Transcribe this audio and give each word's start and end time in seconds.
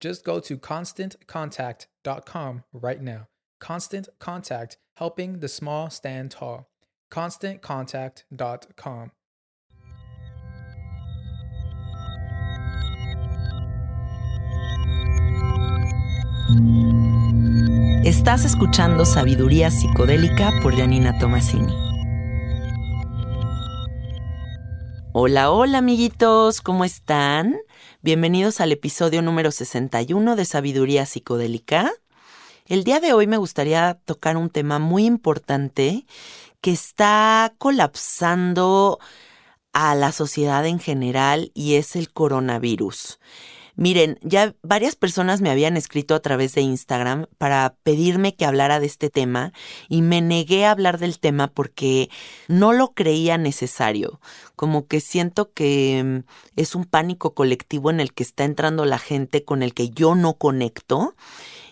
Just 0.00 0.24
go 0.24 0.40
to 0.40 0.58
constantcontact.com 0.58 2.64
right 2.72 3.02
now. 3.02 3.28
Constant 3.60 4.08
Contact, 4.18 4.78
helping 4.96 5.40
the 5.40 5.48
small 5.48 5.90
stand 5.90 6.30
tall. 6.30 6.70
ConstantContact.com. 7.10 9.10
Estás 18.04 18.44
escuchando 18.44 19.04
Sabiduría 19.04 19.70
Psicodélica 19.70 20.52
por 20.62 20.76
Janina 20.76 21.18
Tomasini. 21.18 21.85
Hola, 25.18 25.50
hola 25.50 25.78
amiguitos, 25.78 26.60
¿cómo 26.60 26.84
están? 26.84 27.56
Bienvenidos 28.02 28.60
al 28.60 28.70
episodio 28.70 29.22
número 29.22 29.50
61 29.50 30.36
de 30.36 30.44
Sabiduría 30.44 31.06
Psicodélica. 31.06 31.90
El 32.66 32.84
día 32.84 33.00
de 33.00 33.14
hoy 33.14 33.26
me 33.26 33.38
gustaría 33.38 33.98
tocar 34.04 34.36
un 34.36 34.50
tema 34.50 34.78
muy 34.78 35.06
importante 35.06 36.04
que 36.60 36.70
está 36.70 37.54
colapsando 37.56 38.98
a 39.72 39.94
la 39.94 40.12
sociedad 40.12 40.66
en 40.66 40.80
general 40.80 41.50
y 41.54 41.76
es 41.76 41.96
el 41.96 42.12
coronavirus. 42.12 43.18
Miren, 43.76 44.18
ya 44.22 44.54
varias 44.62 44.96
personas 44.96 45.42
me 45.42 45.50
habían 45.50 45.76
escrito 45.76 46.14
a 46.14 46.20
través 46.20 46.54
de 46.54 46.62
Instagram 46.62 47.26
para 47.36 47.76
pedirme 47.82 48.34
que 48.34 48.46
hablara 48.46 48.80
de 48.80 48.86
este 48.86 49.10
tema 49.10 49.52
y 49.90 50.00
me 50.00 50.22
negué 50.22 50.64
a 50.64 50.70
hablar 50.70 50.98
del 50.98 51.18
tema 51.18 51.48
porque 51.48 52.08
no 52.48 52.72
lo 52.72 52.92
creía 52.94 53.36
necesario. 53.36 54.18
Como 54.56 54.86
que 54.86 55.00
siento 55.00 55.52
que 55.52 56.02
mm, 56.02 56.58
es 56.58 56.74
un 56.74 56.86
pánico 56.86 57.34
colectivo 57.34 57.90
en 57.90 58.00
el 58.00 58.14
que 58.14 58.22
está 58.22 58.44
entrando 58.44 58.86
la 58.86 58.98
gente 58.98 59.44
con 59.44 59.62
el 59.62 59.74
que 59.74 59.90
yo 59.90 60.14
no 60.14 60.34
conecto. 60.34 61.14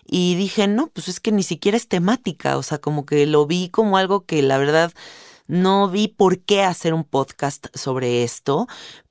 Y 0.07 0.35
dije, 0.35 0.69
no, 0.69 0.89
pues 0.89 1.09
es 1.09 1.21
que 1.21 1.33
ni 1.33 1.43
siquiera 1.43 1.79
es 1.79 1.89
temática, 1.89 2.59
o 2.59 2.63
sea, 2.63 2.77
como 2.77 3.07
que 3.07 3.25
lo 3.27 3.47
vi 3.47 3.71
como 3.71 3.97
algo 3.97 4.27
que 4.27 4.43
la 4.43 4.59
verdad 4.59 4.93
no 5.47 5.91
vi 5.91 6.09
por 6.09 6.41
qué 6.41 6.63
hacer 6.63 6.95
un 6.95 7.05
podcast 7.05 7.67
sobre 7.75 8.23
esto, 8.23 8.67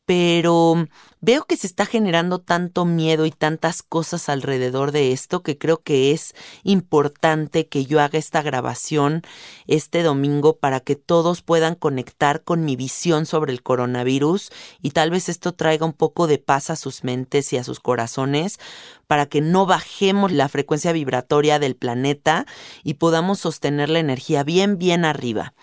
pero 0.05 0.87
veo 1.21 1.45
que 1.45 1.55
se 1.55 1.67
está 1.67 1.85
generando 1.85 2.39
tanto 2.39 2.83
miedo 2.83 3.25
y 3.25 3.31
tantas 3.31 3.81
cosas 3.83 4.27
alrededor 4.27 4.91
de 4.91 5.13
esto 5.13 5.43
que 5.43 5.57
creo 5.57 5.81
que 5.81 6.11
es 6.11 6.35
importante 6.63 7.67
que 7.67 7.85
yo 7.85 8.01
haga 8.01 8.19
esta 8.19 8.41
grabación 8.41 9.21
este 9.65 10.03
domingo 10.03 10.57
para 10.57 10.81
que 10.81 10.97
todos 10.97 11.41
puedan 11.41 11.75
conectar 11.75 12.43
con 12.43 12.65
mi 12.65 12.75
visión 12.75 13.25
sobre 13.25 13.53
el 13.53 13.63
coronavirus 13.63 14.51
y 14.81 14.91
tal 14.91 15.09
vez 15.09 15.29
esto 15.29 15.53
traiga 15.53 15.85
un 15.85 15.93
poco 15.93 16.27
de 16.27 16.37
paz 16.37 16.69
a 16.69 16.75
sus 16.75 17.05
mentes 17.05 17.53
y 17.53 17.57
a 17.57 17.63
sus 17.63 17.79
corazones 17.79 18.59
para 19.07 19.27
que 19.27 19.39
no 19.39 19.65
bajemos 19.65 20.33
la 20.33 20.49
frecuencia 20.49 20.91
vibratoria 20.91 21.59
del 21.59 21.75
planeta 21.75 22.45
y 22.83 22.95
podamos 22.95 23.39
sostener 23.39 23.89
la 23.89 23.99
energía 23.99 24.43
bien, 24.43 24.77
bien 24.77 25.05
arriba. 25.05 25.53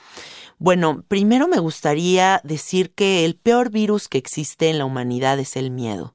Bueno, 0.61 1.07
primero 1.09 1.49
me 1.49 1.59
gustaría 1.59 2.43
decir 2.45 2.93
que 2.93 3.25
el 3.25 3.35
peor 3.35 3.71
virus 3.71 4.09
que 4.09 4.19
existe 4.19 4.69
en 4.69 4.77
la 4.77 4.85
humanidad 4.85 5.39
es 5.39 5.57
el 5.57 5.71
miedo 5.71 6.15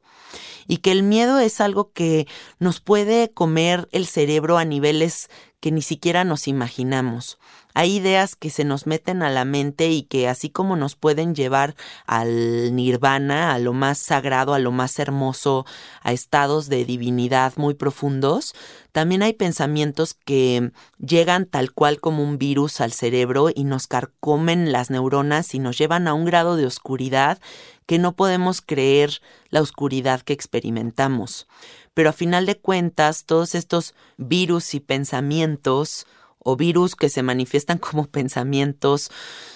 y 0.67 0.77
que 0.77 0.91
el 0.91 1.01
miedo 1.01 1.39
es 1.39 1.59
algo 1.61 1.91
que 1.93 2.27
nos 2.59 2.79
puede 2.79 3.31
comer 3.33 3.89
el 3.91 4.05
cerebro 4.05 4.59
a 4.59 4.63
niveles 4.63 5.31
que 5.59 5.71
ni 5.71 5.81
siquiera 5.81 6.23
nos 6.25 6.47
imaginamos. 6.47 7.39
Hay 7.75 7.97
ideas 7.97 8.37
que 8.37 8.49
se 8.49 8.63
nos 8.63 8.87
meten 8.87 9.21
a 9.21 9.29
la 9.29 9.43
mente 9.43 9.89
y 9.89 10.03
que 10.03 10.29
así 10.29 10.49
como 10.49 10.77
nos 10.77 10.95
pueden 10.95 11.35
llevar 11.35 11.75
al 12.07 12.73
nirvana, 12.73 13.53
a 13.53 13.59
lo 13.59 13.73
más 13.73 13.97
sagrado, 13.97 14.53
a 14.53 14.59
lo 14.59 14.71
más 14.71 14.97
hermoso, 14.97 15.65
a 16.01 16.13
estados 16.13 16.69
de 16.69 16.85
divinidad 16.85 17.51
muy 17.57 17.73
profundos, 17.73 18.55
también 18.93 19.23
hay 19.23 19.33
pensamientos 19.33 20.13
que 20.13 20.71
llegan 20.99 21.47
tal 21.47 21.73
cual 21.73 21.99
como 21.99 22.23
un 22.23 22.37
virus 22.37 22.79
al 22.79 22.93
cerebro 22.93 23.49
y 23.53 23.65
nos 23.65 23.87
carcomen 23.87 24.71
las 24.71 24.89
neuronas 24.89 25.53
y 25.53 25.59
nos 25.59 25.77
llevan 25.77 26.07
a 26.07 26.13
un 26.13 26.23
grado 26.23 26.55
de 26.55 26.65
oscuridad 26.65 27.39
que 27.87 27.99
no 27.99 28.15
podemos 28.15 28.61
creer 28.61 29.21
la 29.49 29.61
oscuridad 29.61 30.21
que 30.21 30.31
experimentamos. 30.31 31.45
Pero 31.93 32.09
a 32.09 32.13
final 32.13 32.45
de 32.45 32.57
cuentas, 32.57 33.25
todos 33.25 33.53
estos 33.53 33.95
virus 34.15 34.73
y 34.73 34.79
pensamientos 34.79 36.07
o 36.45 36.55
virus 36.55 36.95
que 36.95 37.09
se 37.09 37.23
manifiestan 37.23 37.79
como 37.79 38.05
pensamientos 38.19 39.09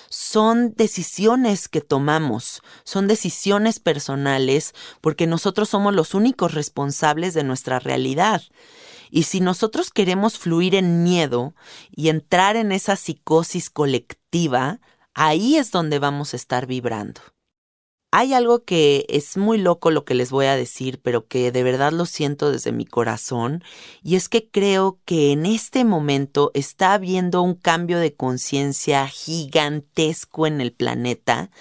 son 0.10 0.74
decisiones 0.76 1.70
que 1.70 1.82
tomamos, 1.82 2.64
son 2.84 3.08
decisiones 3.08 3.80
personales 3.80 4.74
porque 5.02 5.28
nosotros 5.28 5.70
somos 5.70 5.94
los 5.94 6.16
únicos 6.16 6.56
responsables 6.56 7.36
de 7.36 7.44
nuestra 7.44 7.78
realidad. 7.80 8.42
Y 9.12 9.24
si 9.24 9.40
nosotros 9.40 9.92
queremos 9.92 10.40
fluir 10.40 10.74
en 10.74 11.04
miedo 11.04 11.54
y 11.96 12.10
entrar 12.10 12.56
en 12.56 12.72
esa 12.72 12.96
psicosis 12.96 13.70
colectiva, 13.70 14.80
ahí 15.14 15.58
es 15.58 15.72
donde 15.72 16.00
vamos 16.00 16.34
a 16.34 16.38
estar 16.38 16.66
vibrando. 16.66 17.22
Hay 18.12 18.34
algo 18.34 18.64
que 18.64 19.06
es 19.08 19.38
muy 19.38 19.60
loco 19.60 19.92
lo 19.92 20.04
que 20.04 20.16
les 20.16 20.32
voy 20.32 20.48
a 20.48 20.56
decir, 20.56 21.00
pero 21.04 21.28
que 21.28 21.52
de 21.52 21.62
verdad 21.62 21.92
lo 21.92 22.08
siento 22.08 22.52
desde 22.52 22.72
mi 22.72 22.86
corazón, 22.86 23.64
y 24.02 24.16
es 24.16 24.30
que 24.30 24.50
creo 24.50 25.00
que 25.06 25.32
en 25.32 25.46
este 25.46 25.86
momento 25.86 26.50
está 26.56 26.94
habiendo 26.94 27.44
un 27.44 27.54
cambio 27.54 28.00
de 28.00 28.16
conciencia 28.16 29.08
gigantesco 29.08 30.48
en 30.48 30.60
el 30.60 30.72
planeta. 30.74 31.52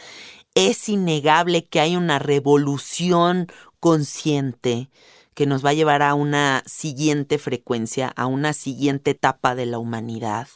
Es 0.54 0.88
innegable 0.88 1.66
que 1.66 1.80
hay 1.80 1.96
una 1.96 2.18
revolución 2.18 3.48
consciente 3.78 4.88
que 5.34 5.46
nos 5.46 5.62
va 5.64 5.70
a 5.70 5.74
llevar 5.74 6.02
a 6.02 6.14
una 6.14 6.62
siguiente 6.66 7.38
frecuencia, 7.38 8.08
a 8.16 8.26
una 8.26 8.54
siguiente 8.54 9.10
etapa 9.10 9.54
de 9.54 9.66
la 9.66 9.78
humanidad. 9.78 10.48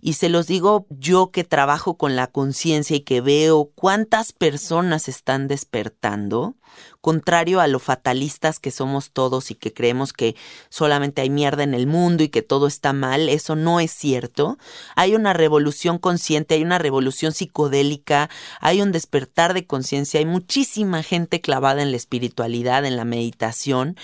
Y 0.00 0.14
se 0.14 0.28
los 0.28 0.46
digo 0.46 0.86
yo 0.90 1.30
que 1.30 1.44
trabajo 1.44 1.96
con 1.96 2.16
la 2.16 2.26
conciencia 2.28 2.96
y 2.96 3.00
que 3.00 3.20
veo 3.20 3.70
cuántas 3.74 4.32
personas 4.32 5.08
están 5.08 5.48
despertando, 5.48 6.54
contrario 7.00 7.60
a 7.60 7.66
lo 7.66 7.78
fatalistas 7.78 8.58
que 8.58 8.70
somos 8.70 9.10
todos 9.10 9.50
y 9.50 9.54
que 9.54 9.72
creemos 9.72 10.12
que 10.12 10.36
solamente 10.68 11.22
hay 11.22 11.30
mierda 11.30 11.62
en 11.62 11.74
el 11.74 11.86
mundo 11.86 12.22
y 12.22 12.28
que 12.28 12.42
todo 12.42 12.66
está 12.66 12.92
mal, 12.92 13.28
eso 13.28 13.56
no 13.56 13.80
es 13.80 13.90
cierto. 13.90 14.58
Hay 14.96 15.14
una 15.14 15.32
revolución 15.32 15.98
consciente, 15.98 16.54
hay 16.54 16.62
una 16.62 16.78
revolución 16.78 17.32
psicodélica, 17.32 18.30
hay 18.60 18.82
un 18.82 18.92
despertar 18.92 19.54
de 19.54 19.66
conciencia, 19.66 20.20
hay 20.20 20.26
muchísima 20.26 21.02
gente 21.02 21.40
clavada 21.40 21.82
en 21.82 21.90
la 21.90 21.96
espiritualidad, 21.96 22.84
en 22.84 22.96
la 22.96 23.04
meditación, 23.04 23.96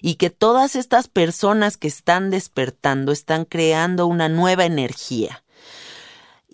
y 0.00 0.14
que 0.14 0.30
todas 0.30 0.76
estas 0.76 1.08
personas 1.08 1.76
que 1.76 1.88
están 1.88 2.30
despertando 2.30 3.12
están 3.12 3.44
creando 3.44 4.06
una 4.06 4.28
nueva 4.28 4.64
energía. 4.64 5.42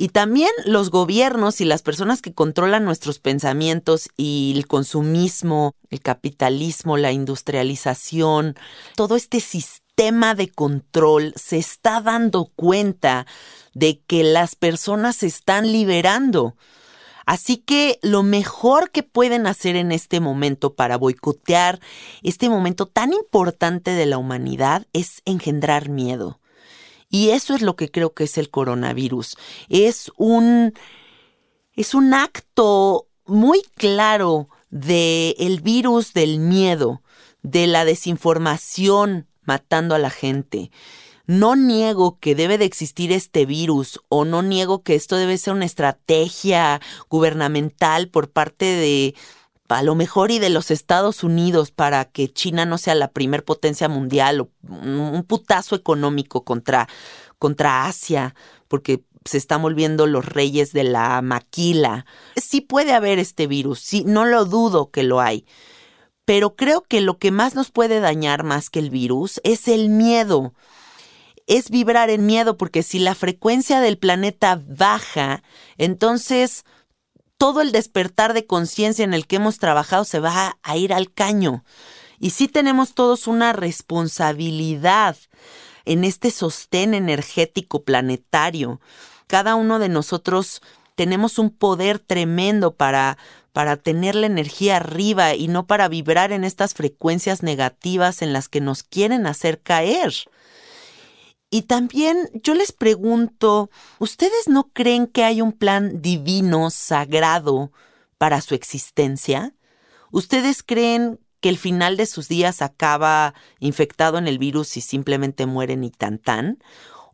Y 0.00 0.10
también 0.10 0.50
los 0.64 0.90
gobiernos 0.90 1.60
y 1.60 1.64
las 1.64 1.82
personas 1.82 2.22
que 2.22 2.32
controlan 2.32 2.84
nuestros 2.84 3.18
pensamientos 3.18 4.08
y 4.16 4.52
el 4.54 4.68
consumismo, 4.68 5.74
el 5.90 6.00
capitalismo, 6.00 6.96
la 6.96 7.10
industrialización, 7.10 8.54
todo 8.94 9.16
este 9.16 9.40
sistema 9.40 10.36
de 10.36 10.50
control 10.50 11.34
se 11.34 11.58
está 11.58 12.00
dando 12.00 12.44
cuenta 12.54 13.26
de 13.74 13.98
que 14.06 14.22
las 14.22 14.54
personas 14.54 15.16
se 15.16 15.26
están 15.26 15.72
liberando. 15.72 16.54
Así 17.26 17.56
que 17.56 17.98
lo 18.00 18.22
mejor 18.22 18.92
que 18.92 19.02
pueden 19.02 19.48
hacer 19.48 19.74
en 19.74 19.90
este 19.90 20.20
momento 20.20 20.74
para 20.74 20.96
boicotear 20.96 21.80
este 22.22 22.48
momento 22.48 22.86
tan 22.86 23.12
importante 23.12 23.90
de 23.90 24.06
la 24.06 24.18
humanidad 24.18 24.86
es 24.92 25.22
engendrar 25.24 25.88
miedo. 25.88 26.38
Y 27.10 27.30
eso 27.30 27.54
es 27.54 27.62
lo 27.62 27.76
que 27.76 27.90
creo 27.90 28.12
que 28.12 28.24
es 28.24 28.38
el 28.38 28.50
coronavirus. 28.50 29.36
Es 29.68 30.10
un, 30.16 30.74
es 31.74 31.94
un 31.94 32.14
acto 32.14 33.08
muy 33.26 33.62
claro 33.76 34.48
del 34.70 35.34
el 35.38 35.60
virus 35.60 36.12
del 36.12 36.38
miedo, 36.38 37.02
de 37.42 37.66
la 37.66 37.84
desinformación 37.84 39.26
matando 39.42 39.94
a 39.94 39.98
la 39.98 40.10
gente. 40.10 40.70
No 41.26 41.56
niego 41.56 42.18
que 42.20 42.34
debe 42.34 42.56
de 42.56 42.64
existir 42.64 43.12
este 43.12 43.44
virus 43.44 44.00
o 44.08 44.24
no 44.24 44.42
niego 44.42 44.82
que 44.82 44.94
esto 44.94 45.16
debe 45.16 45.36
ser 45.36 45.52
una 45.52 45.66
estrategia 45.66 46.80
gubernamental 47.10 48.08
por 48.08 48.30
parte 48.30 48.64
de 48.64 49.14
a 49.68 49.82
lo 49.82 49.94
mejor 49.94 50.30
y 50.30 50.38
de 50.38 50.50
los 50.50 50.70
Estados 50.70 51.22
Unidos 51.22 51.70
para 51.70 52.06
que 52.06 52.32
China 52.32 52.64
no 52.64 52.78
sea 52.78 52.94
la 52.94 53.10
primer 53.10 53.44
potencia 53.44 53.88
mundial 53.88 54.40
o 54.40 54.50
un 54.66 55.24
putazo 55.24 55.76
económico 55.76 56.44
contra, 56.44 56.88
contra 57.38 57.86
Asia, 57.86 58.34
porque 58.66 59.04
se 59.24 59.36
están 59.36 59.62
volviendo 59.62 60.06
los 60.06 60.24
reyes 60.24 60.72
de 60.72 60.84
la 60.84 61.20
maquila. 61.22 62.06
Sí 62.36 62.60
puede 62.60 62.94
haber 62.94 63.18
este 63.18 63.46
virus, 63.46 63.80
sí, 63.80 64.04
no 64.06 64.24
lo 64.24 64.46
dudo 64.46 64.90
que 64.90 65.02
lo 65.02 65.20
hay. 65.20 65.44
Pero 66.24 66.56
creo 66.56 66.82
que 66.82 67.00
lo 67.00 67.18
que 67.18 67.30
más 67.30 67.54
nos 67.54 67.70
puede 67.70 68.00
dañar 68.00 68.44
más 68.44 68.70
que 68.70 68.78
el 68.78 68.90
virus 68.90 69.40
es 69.44 69.68
el 69.68 69.88
miedo. 69.88 70.54
Es 71.46 71.70
vibrar 71.70 72.10
en 72.10 72.26
miedo, 72.26 72.58
porque 72.58 72.82
si 72.82 72.98
la 72.98 73.14
frecuencia 73.14 73.80
del 73.80 73.96
planeta 73.96 74.60
baja, 74.66 75.42
entonces 75.78 76.64
todo 77.38 77.60
el 77.60 77.72
despertar 77.72 78.34
de 78.34 78.46
conciencia 78.46 79.04
en 79.04 79.14
el 79.14 79.26
que 79.26 79.36
hemos 79.36 79.58
trabajado 79.58 80.04
se 80.04 80.20
va 80.20 80.58
a 80.62 80.76
ir 80.76 80.92
al 80.92 81.12
caño. 81.12 81.64
Y 82.18 82.30
sí 82.30 82.48
tenemos 82.48 82.94
todos 82.94 83.26
una 83.26 83.52
responsabilidad 83.52 85.16
en 85.84 86.04
este 86.04 86.30
sostén 86.30 86.94
energético 86.94 87.84
planetario. 87.84 88.80
Cada 89.28 89.54
uno 89.54 89.78
de 89.78 89.88
nosotros 89.88 90.60
tenemos 90.96 91.38
un 91.38 91.50
poder 91.50 92.00
tremendo 92.00 92.74
para 92.74 93.16
para 93.58 93.76
tener 93.76 94.14
la 94.14 94.26
energía 94.28 94.76
arriba 94.76 95.34
y 95.34 95.48
no 95.48 95.66
para 95.66 95.88
vibrar 95.88 96.30
en 96.30 96.44
estas 96.44 96.74
frecuencias 96.74 97.42
negativas 97.42 98.22
en 98.22 98.32
las 98.32 98.48
que 98.48 98.60
nos 98.60 98.84
quieren 98.84 99.26
hacer 99.26 99.60
caer. 99.60 100.14
Y 101.50 101.62
también 101.62 102.30
yo 102.34 102.54
les 102.54 102.72
pregunto, 102.72 103.70
¿ustedes 103.98 104.48
no 104.48 104.70
creen 104.72 105.06
que 105.06 105.24
hay 105.24 105.40
un 105.40 105.52
plan 105.52 106.02
divino, 106.02 106.70
sagrado, 106.70 107.72
para 108.18 108.40
su 108.42 108.54
existencia? 108.54 109.54
¿Ustedes 110.10 110.62
creen 110.62 111.20
que 111.40 111.48
el 111.48 111.56
final 111.56 111.96
de 111.96 112.06
sus 112.06 112.28
días 112.28 112.60
acaba 112.60 113.34
infectado 113.60 114.18
en 114.18 114.28
el 114.28 114.38
virus 114.38 114.76
y 114.76 114.80
simplemente 114.82 115.46
mueren 115.46 115.84
y 115.84 115.90
tan 115.90 116.18
tan? 116.18 116.62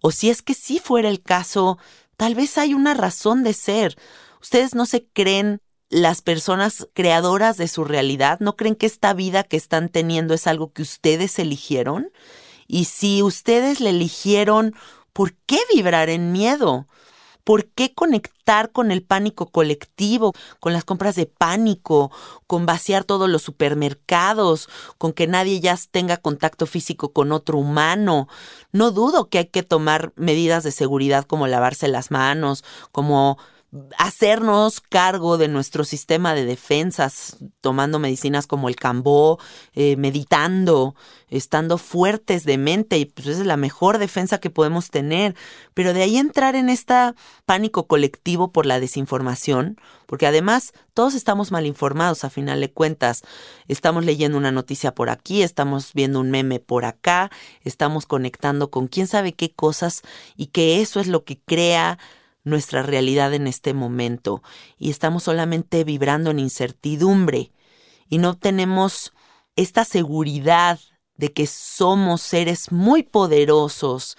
O 0.01 0.11
si 0.11 0.31
es 0.31 0.43
que 0.43 0.55
sí 0.55 0.81
fuera 0.81 1.09
el 1.09 1.23
caso, 1.23 1.79
tal 2.17 2.35
vez 2.35 2.59
hay 2.59 2.75
una 2.75 2.95
razón 2.95 3.45
de 3.45 3.53
ser. 3.53 3.97
¿Ustedes 4.43 4.75
no 4.75 4.85
se 4.85 5.07
creen 5.07 5.61
las 5.91 6.23
personas 6.23 6.89
creadoras 6.93 7.57
de 7.57 7.69
su 7.69 7.85
realidad? 7.85 8.41
¿No 8.41 8.57
creen 8.57 8.75
que 8.75 8.87
esta 8.87 9.15
vida 9.15 9.45
que 9.45 9.57
están 9.57 9.89
teniendo 9.91 10.35
es 10.35 10.49
algo 10.49 10.73
que 10.73 10.83
ustedes 10.83 11.39
eligieron? 11.39 12.11
Y 12.67 12.85
si 12.85 13.23
ustedes 13.23 13.81
le 13.81 13.91
eligieron, 13.91 14.75
¿por 15.13 15.35
qué 15.47 15.59
vibrar 15.75 16.09
en 16.09 16.33
miedo? 16.33 16.87
¿Por 17.45 17.67
qué 17.67 17.93
conectar 17.93 18.73
con 18.73 18.91
el 18.91 19.03
pánico 19.03 19.47
colectivo, 19.47 20.33
con 20.61 20.73
las 20.73 20.85
compras 20.85 21.15
de 21.15 21.27
pánico, 21.27 22.11
con 22.47 22.65
vaciar 22.65 23.05
todos 23.05 23.29
los 23.29 23.43
supermercados, 23.43 24.71
con 24.97 25.13
que 25.13 25.27
nadie 25.27 25.61
ya 25.61 25.79
tenga 25.91 26.17
contacto 26.17 26.65
físico 26.65 27.13
con 27.13 27.33
otro 27.33 27.59
humano? 27.59 28.29
No 28.73 28.91
dudo 28.93 29.29
que 29.29 29.39
hay 29.39 29.47
que 29.47 29.63
tomar 29.63 30.15
medidas 30.17 30.65
de 30.65 30.71
seguridad 30.71 31.27
como 31.27 31.47
lavarse 31.47 31.87
las 31.87 32.11
manos, 32.11 32.65
como 32.93 33.37
hacernos 33.99 34.81
cargo 34.81 35.37
de 35.37 35.49
nuestro 35.49 35.85
sistema 35.85 36.35
de 36.35 36.45
defensas, 36.45 37.39
tomando 37.61 37.99
medicinas 37.99 38.47
como 38.47 38.69
el 38.69 38.77
cambó, 38.77 39.41
eh, 39.75 39.97
meditando, 39.97 40.95
estando 41.29 41.79
fuertes 41.79 42.45
de 42.45 42.57
mente, 42.57 42.99
y 42.99 43.07
pues 43.07 43.27
esa 43.27 43.41
es 43.41 43.47
la 43.47 43.57
mejor 43.57 43.99
defensa 43.99 44.39
que 44.39 44.51
podemos 44.51 44.91
tener. 44.91 45.35
Pero 45.75 45.93
de 45.93 46.03
ahí 46.03 46.17
entrar 46.17 46.55
en 46.55 46.69
este 46.69 46.95
pánico 47.47 47.87
colectivo 47.89 48.53
por 48.53 48.65
la 48.65 48.79
desinformación, 48.79 49.77
porque 50.07 50.27
además 50.27 50.73
todos 50.93 51.15
estamos 51.15 51.51
mal 51.51 51.67
informados 51.67 52.23
a 52.23 52.31
final 52.31 52.61
de 52.61 52.71
cuentas. 52.71 53.23
Estamos 53.67 54.05
leyendo 54.05 54.39
una 54.39 54.53
noticia 54.53 54.95
por 54.95 55.11
aquí, 55.11 55.43
estamos 55.43 55.93
viendo 55.95 56.21
un 56.21 56.31
meme 56.31 56.61
por 56.61 56.85
acá, 56.85 57.31
estamos 57.63 58.07
conectando 58.07 58.71
con 58.71 58.87
quién 58.87 59.09
sabe 59.09 59.33
qué 59.33 59.51
cosas 59.51 60.03
y 60.37 60.47
que 60.47 60.81
eso 60.81 61.01
es 61.01 61.09
lo 61.09 61.25
que 61.25 61.41
crea 61.41 61.99
nuestra 62.45 62.83
realidad 62.83 63.33
en 63.35 63.47
este 63.47 63.75
momento 63.75 64.43
y 64.79 64.91
estamos 64.91 65.25
solamente 65.25 65.83
vibrando 65.83 66.31
en 66.31 66.39
incertidumbre 66.39 67.51
y 68.09 68.19
no 68.19 68.37
tenemos 68.37 69.13
esta 69.57 69.85
seguridad 69.85 70.79
de 71.17 71.33
que 71.33 71.47
somos 71.47 72.21
seres 72.21 72.71
muy 72.71 73.03
poderosos 73.03 74.17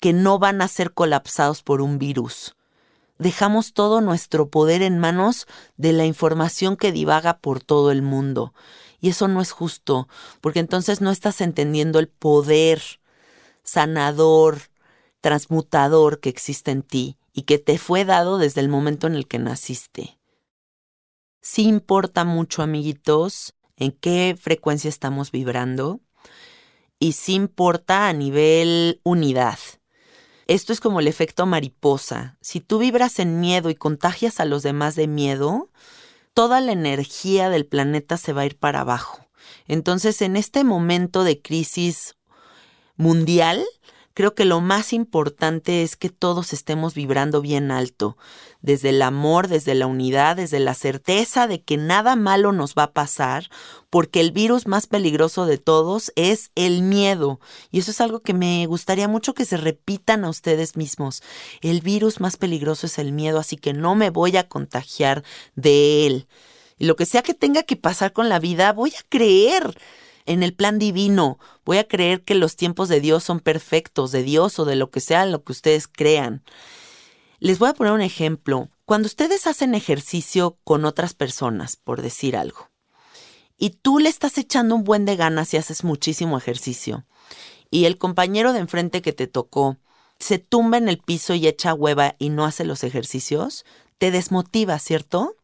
que 0.00 0.12
no 0.12 0.38
van 0.38 0.62
a 0.62 0.68
ser 0.68 0.92
colapsados 0.92 1.62
por 1.62 1.80
un 1.80 1.98
virus. 1.98 2.56
Dejamos 3.18 3.72
todo 3.72 4.00
nuestro 4.00 4.48
poder 4.48 4.82
en 4.82 4.98
manos 4.98 5.46
de 5.76 5.92
la 5.92 6.06
información 6.06 6.76
que 6.76 6.92
divaga 6.92 7.38
por 7.38 7.60
todo 7.62 7.90
el 7.90 8.00
mundo. 8.00 8.54
Y 9.00 9.10
eso 9.10 9.26
no 9.28 9.40
es 9.40 9.50
justo, 9.50 10.08
porque 10.40 10.60
entonces 10.60 11.00
no 11.00 11.10
estás 11.10 11.40
entendiendo 11.40 11.98
el 11.98 12.08
poder 12.08 12.80
sanador, 13.64 14.60
transmutador 15.20 16.20
que 16.20 16.28
existe 16.28 16.70
en 16.70 16.82
ti 16.82 17.18
y 17.32 17.42
que 17.42 17.58
te 17.58 17.78
fue 17.78 18.04
dado 18.04 18.38
desde 18.38 18.60
el 18.60 18.68
momento 18.68 19.06
en 19.06 19.14
el 19.14 19.26
que 19.26 19.38
naciste. 19.38 20.18
Sí 21.40 21.62
importa 21.62 22.24
mucho, 22.24 22.62
amiguitos, 22.62 23.54
en 23.76 23.92
qué 23.92 24.36
frecuencia 24.38 24.88
estamos 24.88 25.30
vibrando 25.30 26.00
y 26.98 27.12
sí 27.12 27.34
importa 27.34 28.08
a 28.08 28.12
nivel 28.12 29.00
unidad. 29.04 29.58
Esto 30.46 30.72
es 30.72 30.80
como 30.80 31.00
el 31.00 31.08
efecto 31.08 31.46
mariposa. 31.46 32.38
Si 32.40 32.60
tú 32.60 32.78
vibras 32.78 33.18
en 33.18 33.38
miedo 33.40 33.70
y 33.70 33.74
contagias 33.74 34.40
a 34.40 34.46
los 34.46 34.62
demás 34.62 34.94
de 34.96 35.06
miedo, 35.06 35.70
toda 36.34 36.60
la 36.60 36.72
energía 36.72 37.50
del 37.50 37.66
planeta 37.66 38.16
se 38.16 38.32
va 38.32 38.42
a 38.42 38.46
ir 38.46 38.58
para 38.58 38.80
abajo. 38.80 39.26
Entonces, 39.66 40.22
en 40.22 40.36
este 40.36 40.64
momento 40.64 41.22
de 41.22 41.40
crisis 41.40 42.16
mundial, 42.96 43.64
creo 44.18 44.34
que 44.34 44.44
lo 44.44 44.60
más 44.60 44.92
importante 44.92 45.84
es 45.84 45.94
que 45.94 46.08
todos 46.08 46.52
estemos 46.52 46.92
vibrando 46.92 47.40
bien 47.40 47.70
alto, 47.70 48.16
desde 48.62 48.88
el 48.88 49.00
amor, 49.02 49.46
desde 49.46 49.76
la 49.76 49.86
unidad, 49.86 50.34
desde 50.34 50.58
la 50.58 50.74
certeza 50.74 51.46
de 51.46 51.62
que 51.62 51.76
nada 51.76 52.16
malo 52.16 52.50
nos 52.50 52.74
va 52.74 52.82
a 52.82 52.92
pasar, 52.92 53.48
porque 53.90 54.18
el 54.18 54.32
virus 54.32 54.66
más 54.66 54.88
peligroso 54.88 55.46
de 55.46 55.56
todos 55.56 56.10
es 56.16 56.50
el 56.56 56.82
miedo. 56.82 57.38
Y 57.70 57.78
eso 57.78 57.92
es 57.92 58.00
algo 58.00 58.18
que 58.18 58.34
me 58.34 58.66
gustaría 58.66 59.06
mucho 59.06 59.34
que 59.34 59.44
se 59.44 59.56
repitan 59.56 60.24
a 60.24 60.30
ustedes 60.30 60.76
mismos. 60.76 61.22
El 61.60 61.80
virus 61.80 62.18
más 62.18 62.36
peligroso 62.36 62.88
es 62.88 62.98
el 62.98 63.12
miedo, 63.12 63.38
así 63.38 63.56
que 63.56 63.72
no 63.72 63.94
me 63.94 64.10
voy 64.10 64.36
a 64.36 64.48
contagiar 64.48 65.22
de 65.54 66.08
él. 66.08 66.26
Y 66.76 66.86
lo 66.86 66.96
que 66.96 67.06
sea 67.06 67.22
que 67.22 67.34
tenga 67.34 67.62
que 67.62 67.76
pasar 67.76 68.12
con 68.12 68.28
la 68.28 68.40
vida, 68.40 68.72
voy 68.72 68.90
a 68.98 69.06
creer 69.08 69.78
en 70.28 70.42
el 70.42 70.54
plan 70.54 70.78
divino, 70.78 71.38
voy 71.64 71.78
a 71.78 71.88
creer 71.88 72.22
que 72.22 72.34
los 72.34 72.54
tiempos 72.54 72.88
de 72.88 73.00
Dios 73.00 73.24
son 73.24 73.40
perfectos, 73.40 74.12
de 74.12 74.22
Dios 74.22 74.58
o 74.58 74.66
de 74.66 74.76
lo 74.76 74.90
que 74.90 75.00
sea 75.00 75.24
lo 75.24 75.42
que 75.42 75.52
ustedes 75.52 75.88
crean. 75.88 76.44
Les 77.40 77.58
voy 77.58 77.70
a 77.70 77.74
poner 77.74 77.94
un 77.94 78.02
ejemplo. 78.02 78.68
Cuando 78.84 79.06
ustedes 79.06 79.46
hacen 79.46 79.74
ejercicio 79.74 80.58
con 80.64 80.84
otras 80.84 81.14
personas, 81.14 81.76
por 81.76 82.02
decir 82.02 82.36
algo, 82.36 82.70
y 83.56 83.70
tú 83.70 83.98
le 83.98 84.10
estás 84.10 84.36
echando 84.38 84.74
un 84.74 84.84
buen 84.84 85.06
de 85.06 85.16
ganas 85.16 85.52
y 85.54 85.56
haces 85.56 85.82
muchísimo 85.82 86.36
ejercicio, 86.36 87.06
y 87.70 87.86
el 87.86 87.96
compañero 87.96 88.52
de 88.52 88.60
enfrente 88.60 89.02
que 89.02 89.14
te 89.14 89.26
tocó 89.26 89.78
se 90.18 90.38
tumba 90.38 90.76
en 90.76 90.88
el 90.88 90.98
piso 90.98 91.34
y 91.34 91.46
echa 91.46 91.72
hueva 91.72 92.16
y 92.18 92.28
no 92.28 92.44
hace 92.44 92.64
los 92.64 92.84
ejercicios, 92.84 93.64
te 93.96 94.10
desmotiva, 94.10 94.78
¿cierto? 94.78 95.36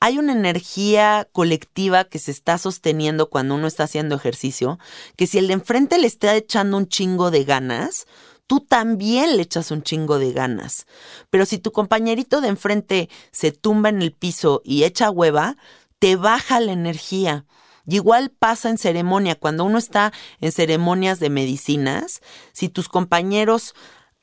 Hay 0.00 0.18
una 0.18 0.32
energía 0.32 1.28
colectiva 1.32 2.04
que 2.04 2.20
se 2.20 2.30
está 2.30 2.56
sosteniendo 2.58 3.30
cuando 3.30 3.56
uno 3.56 3.66
está 3.66 3.84
haciendo 3.84 4.14
ejercicio, 4.14 4.78
que 5.16 5.26
si 5.26 5.38
el 5.38 5.48
de 5.48 5.54
enfrente 5.54 5.98
le 5.98 6.06
está 6.06 6.36
echando 6.36 6.76
un 6.76 6.86
chingo 6.86 7.32
de 7.32 7.44
ganas, 7.44 8.06
tú 8.46 8.60
también 8.60 9.36
le 9.36 9.42
echas 9.42 9.72
un 9.72 9.82
chingo 9.82 10.20
de 10.20 10.32
ganas. 10.32 10.86
Pero 11.30 11.46
si 11.46 11.58
tu 11.58 11.72
compañerito 11.72 12.40
de 12.40 12.48
enfrente 12.48 13.08
se 13.32 13.50
tumba 13.50 13.88
en 13.88 14.00
el 14.00 14.12
piso 14.12 14.62
y 14.64 14.84
echa 14.84 15.10
hueva, 15.10 15.56
te 15.98 16.14
baja 16.14 16.60
la 16.60 16.72
energía. 16.72 17.44
igual 17.84 18.30
pasa 18.30 18.68
en 18.68 18.78
ceremonia, 18.78 19.34
cuando 19.34 19.64
uno 19.64 19.78
está 19.78 20.12
en 20.40 20.52
ceremonias 20.52 21.18
de 21.18 21.30
medicinas, 21.30 22.20
si 22.52 22.68
tus 22.68 22.88
compañeros 22.88 23.74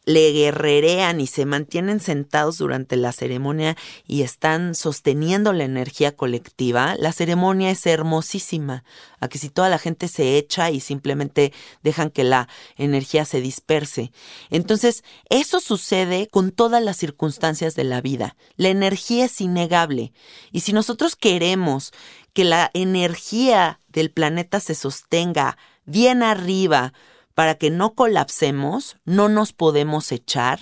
le 0.06 0.32
guerrerean 0.32 1.20
y 1.20 1.28
se 1.28 1.46
mantienen 1.46 2.00
sentados 2.00 2.58
durante 2.60 2.96
la 2.96 3.12
ceremonia 3.12 3.76
y 4.08 4.22
están 4.22 4.76
sosteniendo 4.76 5.52
la 5.52 5.64
energía 5.64 6.16
colectiva, 6.16 6.96
la 6.98 7.12
ceremonia 7.12 7.72
es 7.72 7.86
hermosísima. 7.86 8.84
A 9.20 9.28
que 9.28 9.40
si 9.40 9.50
toda 9.50 9.70
la 9.70 9.80
gente 9.80 10.08
se 10.08 10.38
echa 10.38 10.70
y 10.70 10.80
simplemente 10.80 11.52
dejan 11.82 12.12
que 12.12 12.24
la 12.24 12.48
energía 12.76 13.26
se 13.26 13.42
disperse. 13.42 14.12
Entonces, 14.52 15.04
eso 15.30 15.60
sucede 15.60 16.28
con 16.28 16.52
todas 16.52 16.84
las 16.84 16.98
circunstancias 16.98 17.76
de 17.76 17.86
la 17.86 18.02
vida. 18.02 18.36
La 18.56 18.70
energía 18.70 19.26
es 19.26 19.42
innegable. 19.42 20.14
Y 20.52 20.60
si 20.60 20.74
nosotros 20.74 21.16
queremos 21.16 21.92
que 22.34 22.44
la 22.44 22.70
energía 22.74 23.80
del 23.88 24.12
planeta 24.12 24.60
se 24.60 24.76
sostenga 24.76 25.58
bien 25.86 26.22
arriba, 26.22 26.94
para 27.36 27.56
que 27.56 27.70
no 27.70 27.94
colapsemos, 27.94 28.98
no 29.06 29.30
nos 29.30 29.54
podemos 29.54 30.12
echar 30.12 30.60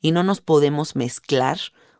y 0.00 0.10
no 0.10 0.24
nos 0.24 0.40
podemos 0.40 0.96
mezclar 0.96 1.58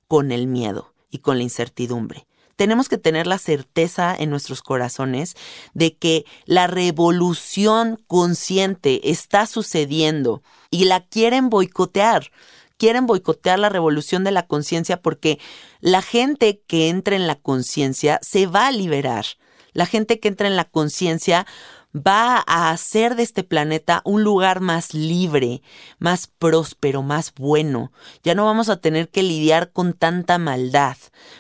con 0.08 0.32
el 0.32 0.46
miedo 0.46 0.94
y 1.10 1.18
con 1.18 1.36
la 1.36 1.44
incertidumbre. 1.44 2.26
Tenemos 2.56 2.88
que 2.88 2.98
tener 2.98 3.28
la 3.28 3.38
certeza 3.38 4.16
en 4.18 4.30
nuestros 4.30 4.62
corazones 4.62 5.36
de 5.74 5.94
que 5.94 6.24
la 6.44 6.66
revolución 6.66 8.02
consciente 8.08 9.10
está 9.10 9.46
sucediendo 9.46 10.42
y 10.70 10.86
la 10.86 11.06
quieren 11.06 11.50
boicotear. 11.50 12.32
Quieren 12.76 13.06
boicotear 13.06 13.60
la 13.60 13.68
revolución 13.68 14.24
de 14.24 14.32
la 14.32 14.46
conciencia 14.46 15.00
porque 15.00 15.38
la 15.80 16.02
gente 16.02 16.60
que 16.66 16.88
entra 16.88 17.14
en 17.14 17.28
la 17.28 17.36
conciencia 17.36 18.18
se 18.22 18.46
va 18.46 18.66
a 18.66 18.72
liberar. 18.72 19.24
La 19.72 19.86
gente 19.86 20.18
que 20.18 20.26
entra 20.26 20.48
en 20.48 20.56
la 20.56 20.64
conciencia 20.64 21.46
va 21.94 22.42
a 22.46 22.70
hacer 22.70 23.16
de 23.16 23.22
este 23.22 23.44
planeta 23.44 24.02
un 24.04 24.22
lugar 24.22 24.60
más 24.60 24.94
libre, 24.94 25.62
más 25.98 26.26
próspero, 26.26 27.02
más 27.02 27.32
bueno. 27.34 27.92
Ya 28.22 28.34
no 28.34 28.44
vamos 28.44 28.68
a 28.68 28.80
tener 28.80 29.08
que 29.08 29.22
lidiar 29.22 29.72
con 29.72 29.94
tanta 29.94 30.38
maldad. 30.38 30.96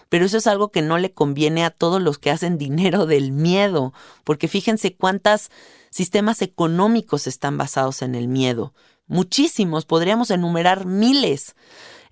Pero 0.08 0.24
eso 0.24 0.38
es 0.38 0.46
algo 0.46 0.70
que 0.70 0.82
no 0.82 0.98
le 0.98 1.12
conviene 1.12 1.64
a 1.64 1.70
todos 1.70 2.00
los 2.00 2.18
que 2.18 2.30
hacen 2.30 2.58
dinero 2.58 3.06
del 3.06 3.32
miedo, 3.32 3.92
porque 4.24 4.48
fíjense 4.48 4.94
cuántos 4.94 5.50
sistemas 5.90 6.42
económicos 6.42 7.26
están 7.26 7.58
basados 7.58 8.02
en 8.02 8.14
el 8.14 8.28
miedo. 8.28 8.74
Muchísimos, 9.06 9.86
podríamos 9.86 10.30
enumerar 10.30 10.86
miles. 10.86 11.56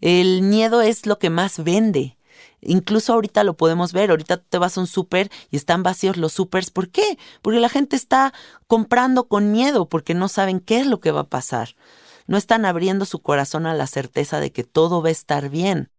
El 0.01 0.43
miedo 0.43 0.83
es 0.83 1.07
lo 1.07 1.19
que 1.19 1.31
más 1.31 1.63
vende. 1.63 2.16
Incluso 2.67 3.13
ahorita 3.13 3.45
lo 3.45 3.57
podemos 3.57 3.93
ver, 3.93 4.11
ahorita 4.11 4.39
te 4.39 4.59
vas 4.59 4.77
a 4.77 4.81
un 4.81 4.87
súper 4.87 5.31
y 5.51 5.57
están 5.57 5.83
vacíos 5.83 6.17
los 6.17 6.33
súpers. 6.33 6.71
¿Por 6.71 6.89
qué? 6.89 7.19
Porque 7.43 7.61
la 7.61 7.69
gente 7.69 7.97
está 7.97 8.33
comprando 8.67 9.29
con 9.29 9.53
miedo, 9.53 9.89
porque 9.89 10.15
no 10.15 10.29
saben 10.29 10.61
qué 10.61 10.81
es 10.81 10.87
lo 10.87 11.01
que 11.01 11.13
va 11.13 11.21
a 11.21 11.29
pasar. 11.29 11.77
No 12.27 12.37
están 12.37 12.65
abriendo 12.65 13.05
su 13.05 13.21
corazón 13.21 13.67
a 13.67 13.75
la 13.75 13.87
certeza 13.87 14.41
de 14.41 14.51
que 14.51 14.65
todo 14.65 15.03
va 15.03 15.09
a 15.09 15.13
estar 15.13 15.49
bien. 15.49 15.91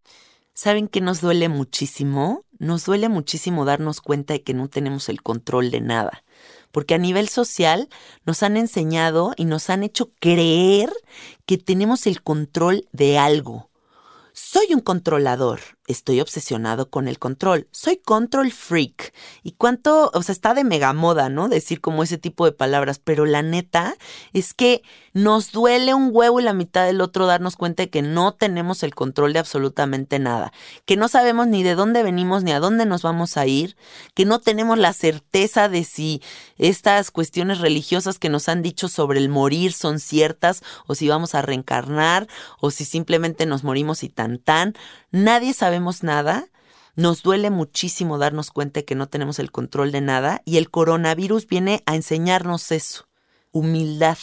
¿Saben 0.54 0.88
que 0.88 1.02
nos 1.02 1.22
duele 1.22 1.50
muchísimo? 1.50 2.44
Nos 2.58 2.86
duele 2.86 3.10
muchísimo 3.10 3.64
darnos 3.64 4.02
cuenta 4.02 4.34
de 4.34 4.42
que 4.42 4.56
no 4.56 4.68
tenemos 4.68 5.08
el 5.08 5.22
control 5.22 5.70
de 5.70 5.82
nada. 5.82 6.24
Porque 6.72 6.96
a 6.96 6.98
nivel 6.98 7.30
social 7.30 7.90
nos 8.26 8.42
han 8.42 8.58
enseñado 8.58 9.34
y 9.38 9.46
nos 9.46 9.70
han 9.70 9.84
hecho 9.84 10.12
creer 10.20 10.92
que 11.46 11.58
tenemos 11.60 12.08
el 12.08 12.24
control 12.24 12.88
de 12.92 13.20
algo. 13.20 13.70
Soy 14.34 14.74
un 14.74 14.82
controlador, 14.82 15.62
estoy 15.88 16.22
obsesionado 16.22 16.90
con 16.90 17.08
el 17.08 17.18
control, 17.18 17.68
soy 17.72 17.98
control 17.98 18.52
freak. 18.52 19.14
Y 19.42 19.54
cuánto, 19.54 20.12
o 20.14 20.22
sea, 20.22 20.34
está 20.34 20.54
de 20.54 20.64
mega 20.64 20.94
moda, 20.94 21.30
¿no? 21.30 21.48
Decir 21.48 21.82
como 21.82 22.04
ese 22.04 22.18
tipo 22.18 22.46
de 22.46 22.52
palabras, 22.52 23.00
pero 23.04 23.26
la 23.26 23.42
neta 23.42 23.96
es 24.34 24.54
que 24.54 24.84
nos 25.14 25.52
duele 25.52 25.94
un 25.94 26.10
huevo 26.14 26.40
y 26.40 26.44
la 26.44 26.54
mitad 26.54 26.86
del 26.86 27.02
otro 27.02 27.26
darnos 27.26 27.56
cuenta 27.56 27.84
de 27.84 27.90
que 27.90 28.02
no 28.04 28.34
tenemos 28.34 28.84
el 28.84 28.94
control 28.94 29.34
de 29.34 29.40
absolutamente 29.40 30.20
nada, 30.20 30.52
que 30.86 30.98
no 30.98 31.08
sabemos 31.08 31.48
ni 31.48 31.64
de 31.64 31.74
dónde 31.74 32.04
venimos 32.04 32.44
ni 32.44 32.52
a 32.52 32.60
dónde 32.60 32.86
nos 32.86 33.02
vamos 33.02 33.38
a 33.38 33.48
ir, 33.48 33.78
que 34.14 34.26
no 34.26 34.40
tenemos 34.40 34.78
la 34.78 34.94
certeza 34.94 35.70
de 35.70 35.86
si 35.86 36.22
estas 36.58 37.10
cuestiones 37.12 37.60
religiosas 37.60 38.20
que 38.20 38.30
nos 38.30 38.50
han 38.50 38.62
dicho 38.62 38.90
sobre 38.90 39.20
el 39.20 39.30
morir 39.30 39.74
son 39.74 40.00
ciertas 40.00 40.62
o 40.86 40.96
si 40.96 41.08
vamos 41.08 41.34
a 41.34 41.42
reencarnar 41.42 42.28
o 42.60 42.70
si 42.70 42.86
simplemente 42.86 43.46
nos 43.46 43.64
morimos 43.64 44.04
y 44.04 44.10
tan 44.10 44.38
tan. 44.38 44.76
Nadie 45.18 45.56
sabe 45.56 45.82
nada, 46.04 46.48
nos 46.96 47.24
duele 47.24 47.50
muchísimo 47.50 48.20
darnos 48.20 48.52
cuenta 48.52 48.82
de 48.82 48.86
que 48.86 48.94
no 48.94 49.08
tenemos 49.08 49.40
el 49.40 49.52
control 49.52 49.92
de 49.92 50.00
nada 50.00 50.44
y 50.46 50.58
el 50.58 50.70
coronavirus 50.70 51.48
viene 51.48 51.82
a 51.88 51.96
enseñarnos 51.96 52.72
eso, 52.72 53.08
humildad. 53.52 54.20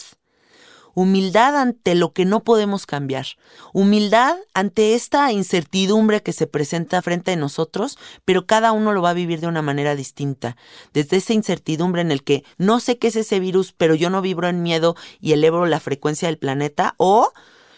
Humildad 0.94 1.56
ante 1.56 1.96
lo 1.96 2.12
que 2.12 2.24
no 2.24 2.44
podemos 2.44 2.86
cambiar. 2.86 3.26
Humildad 3.72 4.36
ante 4.54 4.94
esta 4.94 5.32
incertidumbre 5.32 6.22
que 6.22 6.32
se 6.32 6.46
presenta 6.46 7.02
frente 7.02 7.32
a 7.32 7.36
nosotros, 7.36 7.98
pero 8.24 8.46
cada 8.46 8.70
uno 8.70 8.92
lo 8.92 9.02
va 9.02 9.10
a 9.10 9.14
vivir 9.14 9.40
de 9.40 9.48
una 9.48 9.62
manera 9.62 9.96
distinta. 9.96 10.56
Desde 10.92 11.16
esa 11.16 11.32
incertidumbre 11.32 12.02
en 12.02 12.12
el 12.12 12.22
que 12.22 12.44
no 12.56 12.78
sé 12.78 12.98
qué 12.98 13.08
es 13.08 13.16
ese 13.16 13.40
virus, 13.40 13.74
pero 13.76 13.96
yo 13.96 14.10
no 14.10 14.22
vibro 14.22 14.46
en 14.46 14.62
miedo 14.62 14.94
y 15.20 15.32
elevo 15.32 15.66
la 15.66 15.80
frecuencia 15.80 16.28
del 16.28 16.38
planeta, 16.38 16.94
o 16.98 17.32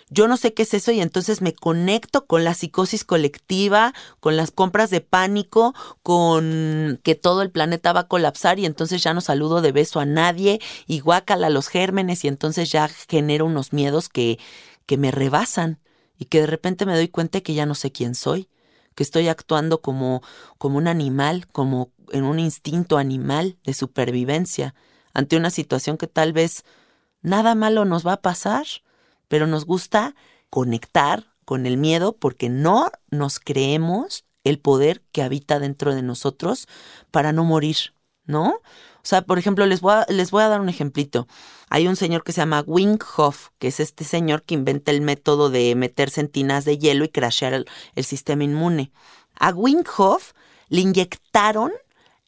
yo 0.08 0.28
no 0.28 0.36
sé 0.36 0.54
qué 0.54 0.62
es 0.62 0.72
eso 0.72 0.92
y 0.92 1.00
entonces 1.00 1.42
me 1.42 1.52
conecto 1.52 2.26
con 2.26 2.44
la 2.44 2.54
psicosis 2.54 3.04
colectiva, 3.04 3.92
con 4.20 4.36
las 4.36 4.52
compras 4.52 4.90
de 4.90 5.00
pánico, 5.00 5.74
con 6.02 7.00
que 7.02 7.16
todo 7.16 7.42
el 7.42 7.50
planeta 7.50 7.92
va 7.92 8.00
a 8.00 8.08
colapsar 8.08 8.60
y 8.60 8.66
entonces 8.66 9.02
ya 9.02 9.14
no 9.14 9.20
saludo 9.20 9.62
de 9.62 9.72
beso 9.72 9.98
a 9.98 10.04
nadie 10.04 10.60
y 10.86 11.00
guácala 11.00 11.50
los 11.50 11.66
gérmenes 11.68 12.24
y 12.24 12.28
entonces 12.28 12.70
ya 12.70 12.88
genero 13.08 13.46
unos 13.46 13.72
miedos 13.72 14.08
que, 14.08 14.38
que 14.86 14.96
me 14.96 15.10
rebasan 15.10 15.80
y 16.18 16.26
que 16.26 16.40
de 16.40 16.46
repente 16.46 16.86
me 16.86 16.94
doy 16.94 17.08
cuenta 17.08 17.40
que 17.40 17.54
ya 17.54 17.66
no 17.66 17.74
sé 17.74 17.90
quién 17.90 18.14
soy, 18.14 18.48
que 18.94 19.02
estoy 19.02 19.26
actuando 19.26 19.80
como, 19.80 20.22
como 20.56 20.78
un 20.78 20.86
animal, 20.86 21.48
como 21.48 21.90
en 22.12 22.22
un 22.22 22.38
instinto 22.38 22.96
animal 22.96 23.58
de 23.64 23.74
supervivencia 23.74 24.74
ante 25.12 25.36
una 25.36 25.50
situación 25.50 25.96
que 25.96 26.06
tal 26.06 26.32
vez 26.32 26.64
nada 27.22 27.56
malo 27.56 27.84
nos 27.84 28.06
va 28.06 28.14
a 28.14 28.22
pasar 28.22 28.66
pero 29.28 29.46
nos 29.46 29.64
gusta 29.64 30.14
conectar 30.50 31.24
con 31.44 31.66
el 31.66 31.76
miedo 31.76 32.16
porque 32.16 32.48
no 32.48 32.90
nos 33.10 33.38
creemos 33.40 34.24
el 34.44 34.58
poder 34.58 35.02
que 35.12 35.22
habita 35.22 35.58
dentro 35.58 35.94
de 35.94 36.02
nosotros 36.02 36.68
para 37.10 37.32
no 37.32 37.44
morir, 37.44 37.76
¿no? 38.24 38.60
O 39.06 39.08
sea, 39.08 39.22
por 39.22 39.38
ejemplo, 39.38 39.66
les 39.66 39.80
voy 39.80 39.92
a, 39.92 40.06
les 40.08 40.32
voy 40.32 40.42
a 40.42 40.48
dar 40.48 40.60
un 40.60 40.68
ejemplito. 40.68 41.28
Hay 41.70 41.86
un 41.86 41.94
señor 41.94 42.24
que 42.24 42.32
se 42.32 42.40
llama 42.40 42.64
Wing 42.66 42.98
que 43.58 43.68
es 43.68 43.80
este 43.80 44.02
señor 44.02 44.42
que 44.42 44.54
inventa 44.54 44.90
el 44.90 45.00
método 45.00 45.48
de 45.50 45.74
meter 45.76 46.10
centinas 46.10 46.64
de 46.64 46.78
hielo 46.78 47.04
y 47.04 47.08
crashear 47.08 47.52
el, 47.52 48.04
sistema 48.04 48.44
inmune. 48.44 48.90
A 49.38 49.50
Wing 49.50 49.84
le 50.68 50.80
inyectaron 50.80 51.72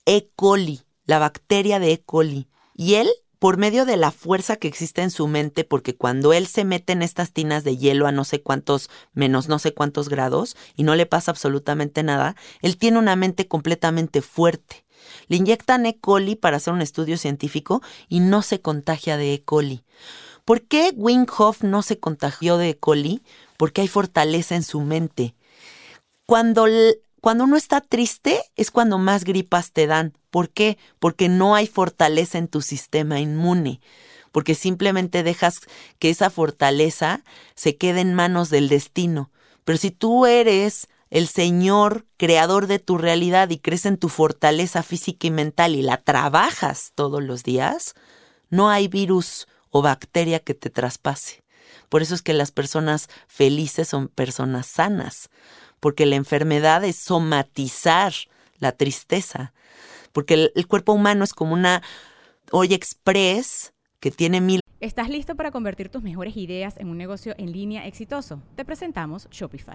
E. 0.07 0.28
coli, 0.37 0.83
la 1.05 1.19
bacteria 1.19 1.81
de 1.81 1.93
E. 1.93 2.02
coli, 2.02 2.49
y 2.75 2.95
él 2.95 3.09
por 3.38 3.57
medio 3.57 3.85
de 3.85 3.97
la 3.97 4.11
fuerza 4.11 4.57
que 4.57 4.68
existe 4.68 5.02
en 5.02 5.11
su 5.11 5.28
mente, 5.28 5.64
porque 5.64 5.95
cuando 5.95 6.33
él 6.33 6.47
se 6.47 6.64
mete 6.64 6.92
en 6.92 7.02
estas 7.02 7.33
tinas 7.33 7.64
de 7.64 7.76
hielo 7.76 8.07
a 8.07 8.12
no 8.12 8.25
sé 8.25 8.42
cuántos, 8.42 8.90
menos 9.12 9.49
no 9.49 9.59
sé 9.59 9.73
cuántos 9.73 10.09
grados, 10.09 10.57
y 10.75 10.83
no 10.83 10.95
le 10.95 11.07
pasa 11.07 11.30
absolutamente 11.30 12.02
nada, 12.02 12.35
él 12.62 12.76
tiene 12.76 12.99
una 12.99 13.16
mente 13.16 13.47
completamente 13.47 14.23
fuerte. 14.23 14.85
Le 15.28 15.37
inyectan 15.37 15.87
E. 15.87 15.99
coli 15.99 16.37
para 16.37 16.57
hacer 16.57 16.73
un 16.73 16.83
estudio 16.83 17.16
científico 17.16 17.83
y 18.09 18.21
no 18.21 18.42
se 18.42 18.61
contagia 18.61 19.16
de 19.16 19.35
E. 19.35 19.42
coli. 19.42 19.85
¿Por 20.45 20.62
qué 20.62 20.92
Winghoff 20.97 21.62
no 21.62 21.83
se 21.83 21.99
contagió 21.99 22.57
de 22.57 22.71
E. 22.71 22.78
coli? 22.78 23.23
Porque 23.57 23.83
hay 23.83 23.88
fortaleza 23.88 24.57
en 24.57 24.62
su 24.62 24.80
mente. 24.80 25.35
Cuando 26.26 26.66
cuando 27.21 27.45
uno 27.45 27.57
está 27.57 27.81
triste 27.81 28.43
es 28.57 28.71
cuando 28.71 28.99
más 28.99 29.25
gripas 29.25 29.73
te 29.73 29.87
dan. 29.87 30.13
¿Por 30.31 30.51
qué? 30.51 30.79
Porque 30.99 31.29
no 31.29 31.55
hay 31.55 31.67
fortaleza 31.67 32.39
en 32.39 32.49
tu 32.49 32.63
sistema 32.63 33.21
inmune 33.21 33.81
porque 34.33 34.55
simplemente 34.55 35.23
dejas 35.23 35.61
que 35.99 36.11
esa 36.11 36.31
fortaleza 36.31 37.25
se 37.55 37.77
quede 37.77 38.01
en 38.01 38.15
manos 38.15 38.51
del 38.51 38.69
destino. 38.69 39.31
Pero 39.65 39.79
si 39.79 39.91
tú 39.91 40.27
eres 40.27 40.89
el 41.11 41.29
Señor 41.29 42.07
creador 42.17 42.67
de 42.67 42.79
tu 42.79 42.99
realidad 42.99 43.51
y 43.51 43.59
crees 43.59 43.87
en 43.87 43.97
tu 43.97 44.09
fortaleza 44.09 44.83
física 44.83 45.27
y 45.27 45.31
mental 45.31 45.75
y 45.75 45.83
la 45.83 45.97
trabajas 45.99 46.93
todos 46.95 47.23
los 47.23 47.43
días, 47.43 47.95
no 48.51 48.71
hay 48.71 48.89
virus 48.89 49.49
o 49.71 49.83
bacteria 49.83 50.41
que 50.41 50.55
te 50.55 50.71
traspase. 50.71 51.43
Por 51.89 52.03
eso 52.03 52.15
es 52.15 52.23
que 52.23 52.35
las 52.35 52.53
personas 52.53 53.09
felices 53.27 53.89
son 53.89 54.09
personas 54.09 54.67
sanas, 54.67 55.31
porque 55.80 56.06
la 56.06 56.16
enfermedad 56.16 56.85
es 56.85 56.97
somatizar 56.97 58.12
la 58.58 58.73
tristeza, 58.73 59.52
porque 60.12 60.50
el, 60.54 60.66
cuerpo 60.66 60.92
humano 60.92 61.25
es 61.25 61.32
como 61.32 61.54
una 61.54 61.82
olla 62.50 62.75
express 62.75 63.73
que 64.00 64.11
tiene 64.11 64.40
mil... 64.40 64.61
¿Estás 64.80 65.08
listo 65.08 65.35
para 65.35 65.50
convertir 65.50 65.88
tus 65.88 66.02
mejores 66.02 66.37
ideas 66.37 66.76
en 66.78 66.88
un 66.88 66.99
negocio 66.99 67.35
en 67.38 67.52
línea 67.52 67.87
exitoso? 67.87 68.42
Te 68.54 68.64
presentamos 68.64 69.28
Shopify. 69.30 69.75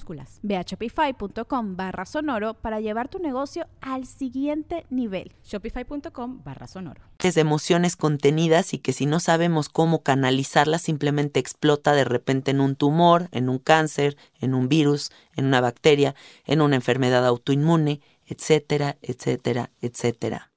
Ve 0.41 0.57
a 0.57 0.61
shopify.com 0.61 1.75
barra 1.75 2.05
sonoro 2.05 2.53
para 2.55 2.79
llevar 2.79 3.07
tu 3.09 3.19
negocio 3.19 3.67
al 3.81 4.05
siguiente 4.05 4.85
nivel. 4.89 5.33
Shopify.com 5.43 6.43
barra 6.43 6.67
sonoro. 6.67 7.01
Es 7.19 7.35
de 7.35 7.41
emociones 7.41 7.95
contenidas 7.95 8.73
y 8.73 8.79
que 8.79 8.93
si 8.93 9.05
no 9.05 9.19
sabemos 9.19 9.69
cómo 9.69 10.03
canalizarlas 10.03 10.81
simplemente 10.81 11.39
explota 11.39 11.93
de 11.93 12.03
repente 12.03 12.51
en 12.51 12.61
un 12.61 12.75
tumor, 12.75 13.29
en 13.31 13.49
un 13.49 13.59
cáncer, 13.59 14.17
en 14.39 14.53
un 14.53 14.67
virus, 14.69 15.11
en 15.35 15.45
una 15.45 15.61
bacteria, 15.61 16.15
en 16.45 16.61
una 16.61 16.75
enfermedad 16.75 17.25
autoinmune, 17.25 18.01
etcétera, 18.25 18.97
etcétera, 19.01 19.71
etcétera. 19.81 20.51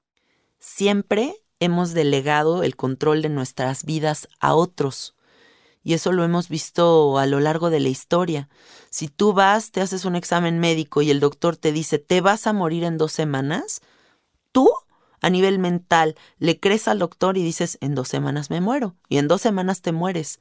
Siempre 0.58 1.34
hemos 1.60 1.92
delegado 1.92 2.62
el 2.62 2.76
control 2.76 3.22
de 3.22 3.28
nuestras 3.28 3.84
vidas 3.84 4.28
a 4.40 4.54
otros 4.54 5.14
y 5.84 5.92
eso 5.92 6.12
lo 6.12 6.24
hemos 6.24 6.48
visto 6.48 7.18
a 7.18 7.26
lo 7.26 7.40
largo 7.40 7.68
de 7.68 7.78
la 7.78 7.90
historia. 7.90 8.48
Si 8.94 9.08
tú 9.08 9.32
vas, 9.32 9.72
te 9.72 9.80
haces 9.80 10.04
un 10.04 10.14
examen 10.14 10.60
médico 10.60 11.02
y 11.02 11.10
el 11.10 11.18
doctor 11.18 11.56
te 11.56 11.72
dice, 11.72 11.98
te 11.98 12.20
vas 12.20 12.46
a 12.46 12.52
morir 12.52 12.84
en 12.84 12.96
dos 12.96 13.10
semanas, 13.10 13.80
tú 14.52 14.70
a 15.20 15.30
nivel 15.30 15.58
mental 15.58 16.14
le 16.38 16.60
crees 16.60 16.86
al 16.86 17.00
doctor 17.00 17.36
y 17.36 17.42
dices, 17.42 17.76
en 17.80 17.96
dos 17.96 18.06
semanas 18.06 18.50
me 18.50 18.60
muero 18.60 18.94
y 19.08 19.18
en 19.18 19.26
dos 19.26 19.40
semanas 19.42 19.82
te 19.82 19.90
mueres. 19.90 20.38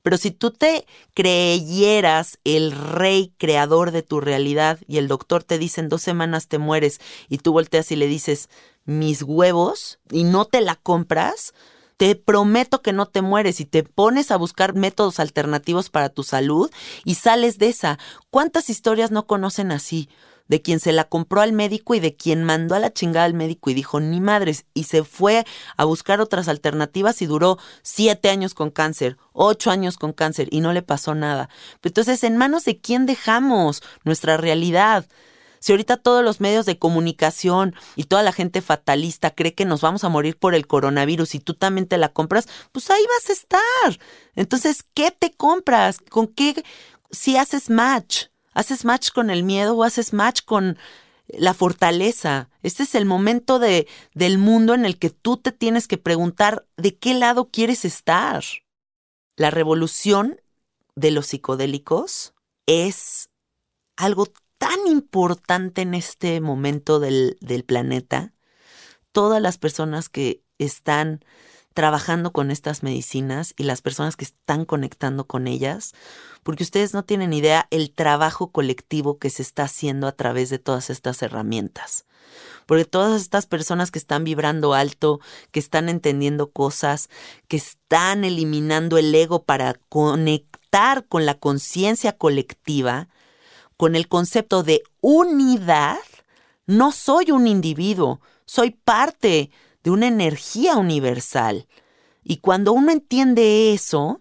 Pero 0.00 0.16
si 0.16 0.30
tú 0.30 0.50
te 0.50 0.86
creyeras 1.12 2.38
el 2.44 2.72
rey 2.72 3.34
creador 3.36 3.90
de 3.90 4.02
tu 4.02 4.22
realidad 4.22 4.78
y 4.88 4.96
el 4.96 5.06
doctor 5.06 5.44
te 5.44 5.58
dice, 5.58 5.82
en 5.82 5.90
dos 5.90 6.00
semanas 6.00 6.48
te 6.48 6.56
mueres 6.56 7.02
y 7.28 7.36
tú 7.36 7.52
volteas 7.52 7.92
y 7.92 7.96
le 7.96 8.06
dices, 8.06 8.48
mis 8.86 9.22
huevos 9.22 9.98
y 10.10 10.24
no 10.24 10.46
te 10.46 10.62
la 10.62 10.76
compras, 10.76 11.52
te 12.00 12.14
prometo 12.14 12.80
que 12.80 12.94
no 12.94 13.04
te 13.04 13.20
mueres 13.20 13.60
y 13.60 13.66
te 13.66 13.82
pones 13.82 14.30
a 14.30 14.38
buscar 14.38 14.74
métodos 14.74 15.20
alternativos 15.20 15.90
para 15.90 16.08
tu 16.08 16.22
salud 16.22 16.70
y 17.04 17.16
sales 17.16 17.58
de 17.58 17.68
esa. 17.68 17.98
¿Cuántas 18.30 18.70
historias 18.70 19.10
no 19.10 19.26
conocen 19.26 19.70
así? 19.70 20.08
de 20.48 20.62
quien 20.62 20.80
se 20.80 20.90
la 20.92 21.04
compró 21.04 21.42
al 21.42 21.52
médico 21.52 21.94
y 21.94 22.00
de 22.00 22.16
quien 22.16 22.42
mandó 22.42 22.74
a 22.74 22.80
la 22.80 22.92
chingada 22.92 23.26
al 23.26 23.34
médico 23.34 23.70
y 23.70 23.74
dijo, 23.74 24.00
ni 24.00 24.20
madres, 24.20 24.64
y 24.74 24.84
se 24.84 25.04
fue 25.04 25.44
a 25.76 25.84
buscar 25.84 26.20
otras 26.20 26.48
alternativas 26.48 27.22
y 27.22 27.26
duró 27.26 27.56
siete 27.82 28.30
años 28.30 28.54
con 28.54 28.70
cáncer, 28.70 29.16
ocho 29.32 29.70
años 29.70 29.96
con 29.96 30.12
cáncer 30.12 30.48
y 30.50 30.60
no 30.60 30.72
le 30.72 30.82
pasó 30.82 31.14
nada. 31.14 31.50
Entonces, 31.84 32.24
¿en 32.24 32.36
manos 32.36 32.64
de 32.64 32.80
quién 32.80 33.06
dejamos 33.06 33.80
nuestra 34.02 34.38
realidad? 34.38 35.06
Si 35.60 35.72
ahorita 35.72 35.98
todos 35.98 36.24
los 36.24 36.40
medios 36.40 36.64
de 36.64 36.78
comunicación 36.78 37.74
y 37.94 38.04
toda 38.04 38.22
la 38.22 38.32
gente 38.32 38.62
fatalista 38.62 39.30
cree 39.30 39.54
que 39.54 39.66
nos 39.66 39.82
vamos 39.82 40.04
a 40.04 40.08
morir 40.08 40.38
por 40.38 40.54
el 40.54 40.66
coronavirus 40.66 41.34
y 41.34 41.40
tú 41.40 41.54
también 41.54 41.86
te 41.86 41.98
la 41.98 42.08
compras, 42.08 42.48
pues 42.72 42.90
ahí 42.90 43.02
vas 43.14 43.28
a 43.28 43.32
estar. 43.34 44.06
Entonces, 44.34 44.84
¿qué 44.94 45.10
te 45.10 45.32
compras? 45.32 45.98
¿Con 45.98 46.28
qué? 46.28 46.64
Si 47.10 47.36
haces 47.36 47.68
match, 47.68 48.26
haces 48.54 48.86
match 48.86 49.10
con 49.10 49.28
el 49.28 49.42
miedo 49.42 49.76
o 49.76 49.84
haces 49.84 50.14
match 50.14 50.42
con 50.44 50.78
la 51.28 51.52
fortaleza. 51.52 52.48
Este 52.62 52.84
es 52.84 52.94
el 52.94 53.04
momento 53.04 53.58
de, 53.58 53.86
del 54.14 54.38
mundo 54.38 54.74
en 54.74 54.86
el 54.86 54.98
que 54.98 55.10
tú 55.10 55.36
te 55.36 55.52
tienes 55.52 55.88
que 55.88 55.98
preguntar 55.98 56.66
de 56.78 56.96
qué 56.96 57.12
lado 57.12 57.50
quieres 57.50 57.84
estar. 57.84 58.42
La 59.36 59.50
revolución 59.50 60.40
de 60.94 61.10
los 61.10 61.26
psicodélicos 61.28 62.34
es 62.66 63.30
algo 63.96 64.26
tan 64.60 64.86
importante 64.86 65.80
en 65.80 65.94
este 65.94 66.38
momento 66.42 67.00
del, 67.00 67.38
del 67.40 67.64
planeta. 67.64 68.34
Todas 69.10 69.40
las 69.40 69.56
personas 69.56 70.10
que 70.10 70.42
están 70.58 71.24
trabajando 71.72 72.30
con 72.30 72.50
estas 72.50 72.82
medicinas 72.82 73.54
y 73.56 73.62
las 73.62 73.80
personas 73.80 74.16
que 74.16 74.26
están 74.26 74.66
conectando 74.66 75.26
con 75.26 75.46
ellas, 75.46 75.94
porque 76.42 76.62
ustedes 76.62 76.92
no 76.92 77.06
tienen 77.06 77.32
idea 77.32 77.68
el 77.70 77.90
trabajo 77.90 78.52
colectivo 78.52 79.18
que 79.18 79.30
se 79.30 79.40
está 79.40 79.62
haciendo 79.62 80.06
a 80.06 80.12
través 80.12 80.50
de 80.50 80.58
todas 80.58 80.90
estas 80.90 81.22
herramientas. 81.22 82.04
Porque 82.66 82.84
todas 82.84 83.22
estas 83.22 83.46
personas 83.46 83.90
que 83.90 83.98
están 83.98 84.24
vibrando 84.24 84.74
alto, 84.74 85.20
que 85.52 85.58
están 85.58 85.88
entendiendo 85.88 86.50
cosas, 86.50 87.08
que 87.48 87.56
están 87.56 88.24
eliminando 88.24 88.98
el 88.98 89.14
ego 89.14 89.44
para 89.44 89.80
conectar 89.88 91.06
con 91.06 91.24
la 91.24 91.38
conciencia 91.38 92.12
colectiva, 92.12 93.08
con 93.80 93.96
el 93.96 94.08
concepto 94.08 94.62
de 94.62 94.82
unidad, 95.00 95.96
no 96.66 96.92
soy 96.92 97.30
un 97.30 97.46
individuo, 97.46 98.20
soy 98.44 98.72
parte 98.72 99.50
de 99.82 99.90
una 99.90 100.06
energía 100.06 100.76
universal. 100.76 101.66
Y 102.22 102.36
cuando 102.40 102.74
uno 102.74 102.92
entiende 102.92 103.72
eso, 103.72 104.20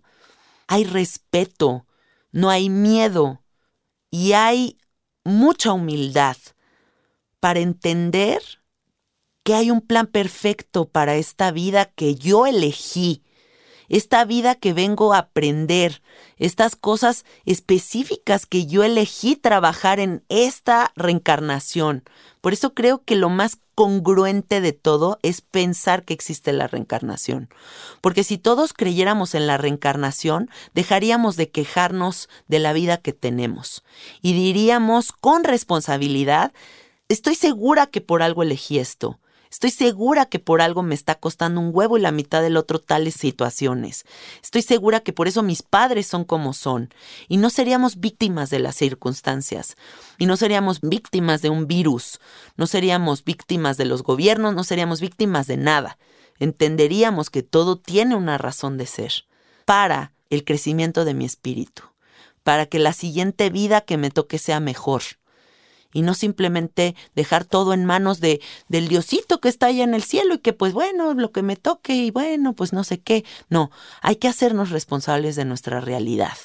hay 0.68 0.86
respeto, 0.86 1.86
no 2.32 2.50
hay 2.50 2.70
miedo 2.70 3.44
y 4.10 4.32
hay 4.32 4.78
mucha 5.26 5.74
humildad 5.74 6.38
para 7.42 7.60
entender 7.60 8.42
que 9.44 9.56
hay 9.56 9.72
un 9.72 9.82
plan 9.82 10.08
perfecto 10.08 10.88
para 10.88 11.18
esta 11.18 11.52
vida 11.52 11.84
que 11.84 12.16
yo 12.16 12.48
elegí 12.48 13.24
esta 13.90 14.24
vida 14.24 14.56
que 14.56 14.74
vengo 14.74 15.14
a 15.14 15.18
aprender, 15.18 16.02
estas 16.40 16.76
cosas 16.76 17.26
específicas 17.46 18.46
que 18.46 18.66
yo 18.66 18.84
elegí 18.84 19.36
trabajar 19.36 20.00
en 20.00 20.24
esta 20.30 20.92
reencarnación. 20.96 22.04
Por 22.42 22.54
eso 22.54 22.74
creo 22.74 23.04
que 23.04 23.16
lo 23.16 23.30
más 23.30 23.60
congruente 23.76 24.60
de 24.60 24.74
todo 24.74 25.20
es 25.24 25.42
pensar 25.42 26.04
que 26.04 26.14
existe 26.14 26.52
la 26.52 26.68
reencarnación. 26.68 27.50
Porque 28.02 28.24
si 28.24 28.38
todos 28.38 28.74
creyéramos 28.74 29.36
en 29.36 29.48
la 29.48 29.58
reencarnación, 29.58 30.50
dejaríamos 30.74 31.36
de 31.36 31.50
quejarnos 31.50 32.30
de 32.48 32.60
la 32.60 32.74
vida 32.74 32.98
que 32.98 33.14
tenemos 33.14 33.84
y 34.22 34.34
diríamos 34.34 35.12
con 35.12 35.44
responsabilidad, 35.44 36.52
estoy 37.10 37.36
segura 37.36 37.88
que 37.88 38.02
por 38.02 38.22
algo 38.22 38.44
elegí 38.44 38.80
esto. 38.80 39.20
Estoy 39.52 39.72
segura 39.72 40.28
que 40.28 40.38
por 40.38 40.62
algo 40.62 40.84
me 40.84 40.94
está 40.94 41.16
costando 41.16 41.60
un 41.60 41.72
huevo 41.74 41.98
y 41.98 42.02
la 42.02 42.12
mitad 42.12 42.44
del 42.44 42.56
otro 42.56 42.80
tales 42.80 43.16
situaciones. 43.16 44.06
Estoy 44.44 44.62
segura 44.62 45.00
que 45.00 45.12
por 45.12 45.28
eso 45.28 45.42
mis 45.42 45.64
padres 45.64 46.06
son 46.06 46.24
como 46.24 46.54
son. 46.54 46.94
Y 47.28 47.38
no 47.38 47.50
seríamos 47.50 48.00
víctimas 48.00 48.52
de 48.52 48.60
las 48.60 48.76
circunstancias. 48.76 49.76
Y 50.20 50.28
no 50.28 50.38
seríamos 50.38 50.82
víctimas 50.82 51.42
de 51.42 51.50
un 51.50 51.66
virus. 51.66 52.20
No 52.58 52.68
seríamos 52.68 53.24
víctimas 53.24 53.78
de 53.78 53.86
los 53.86 54.04
gobiernos. 54.04 54.54
No 54.54 54.64
seríamos 54.64 55.02
víctimas 55.02 55.48
de 55.48 55.58
nada. 55.58 55.98
Entenderíamos 56.38 57.32
que 57.32 57.42
todo 57.42 57.78
tiene 57.78 58.16
una 58.16 58.38
razón 58.38 58.78
de 58.78 58.86
ser. 58.86 59.26
Para 59.66 60.14
el 60.30 60.44
crecimiento 60.44 61.06
de 61.06 61.16
mi 61.16 61.26
espíritu 61.26 61.84
para 62.44 62.66
que 62.66 62.80
la 62.80 62.94
siguiente 62.94 63.52
vida 63.52 63.82
que 63.82 63.98
me 63.98 64.10
toque 64.10 64.40
sea 64.40 64.60
mejor. 64.60 65.04
Y 65.92 66.04
no 66.04 66.14
simplemente 66.14 66.96
dejar 67.16 67.46
todo 67.46 67.74
en 67.74 67.86
manos 67.86 68.20
de, 68.20 68.42
del 68.68 68.88
Diosito 68.88 69.40
que 69.40 69.50
está 69.50 69.68
allá 69.68 69.84
en 69.84 69.94
el 69.94 70.04
cielo 70.04 70.36
y 70.36 70.40
que 70.40 70.54
pues 70.54 70.74
bueno, 70.74 71.14
lo 71.14 71.32
que 71.32 71.42
me 71.42 71.56
toque 71.56 71.96
y 71.96 72.12
bueno, 72.12 72.54
pues 72.54 72.74
no 72.74 72.84
sé 72.84 73.00
qué. 73.00 73.26
No, 73.50 73.72
hay 74.02 74.18
que 74.18 74.28
hacernos 74.28 74.70
responsables 74.70 75.36
de 75.36 75.46
nuestra 75.46 75.82
realidad. 75.82 76.38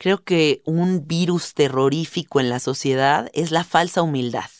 Creo 0.00 0.24
que 0.24 0.62
un 0.64 1.06
virus 1.06 1.52
terrorífico 1.54 2.40
en 2.40 2.48
la 2.48 2.58
sociedad 2.58 3.30
es 3.34 3.50
la 3.50 3.64
falsa 3.64 4.02
humildad. 4.02 4.50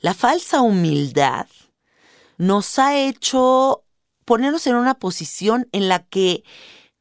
La 0.00 0.14
falsa 0.14 0.62
humildad 0.62 1.46
nos 2.38 2.78
ha 2.78 2.96
hecho 2.96 3.84
ponernos 4.24 4.66
en 4.66 4.76
una 4.76 4.94
posición 4.94 5.68
en 5.72 5.88
la 5.88 6.00
que 6.04 6.42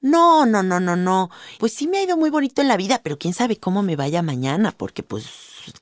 no, 0.06 0.46
no, 0.46 0.62
no, 0.62 0.80
no, 0.80 0.96
no. 0.96 1.32
Pues 1.58 1.74
sí 1.74 1.88
me 1.88 1.98
ha 1.98 2.04
ido 2.04 2.16
muy 2.16 2.30
bonito 2.30 2.62
en 2.62 2.68
la 2.68 2.78
vida, 2.78 3.02
pero 3.04 3.18
quién 3.18 3.34
sabe 3.34 3.58
cómo 3.58 3.82
me 3.82 3.96
vaya 3.96 4.22
mañana, 4.22 4.72
porque 4.72 5.02
pues 5.02 5.26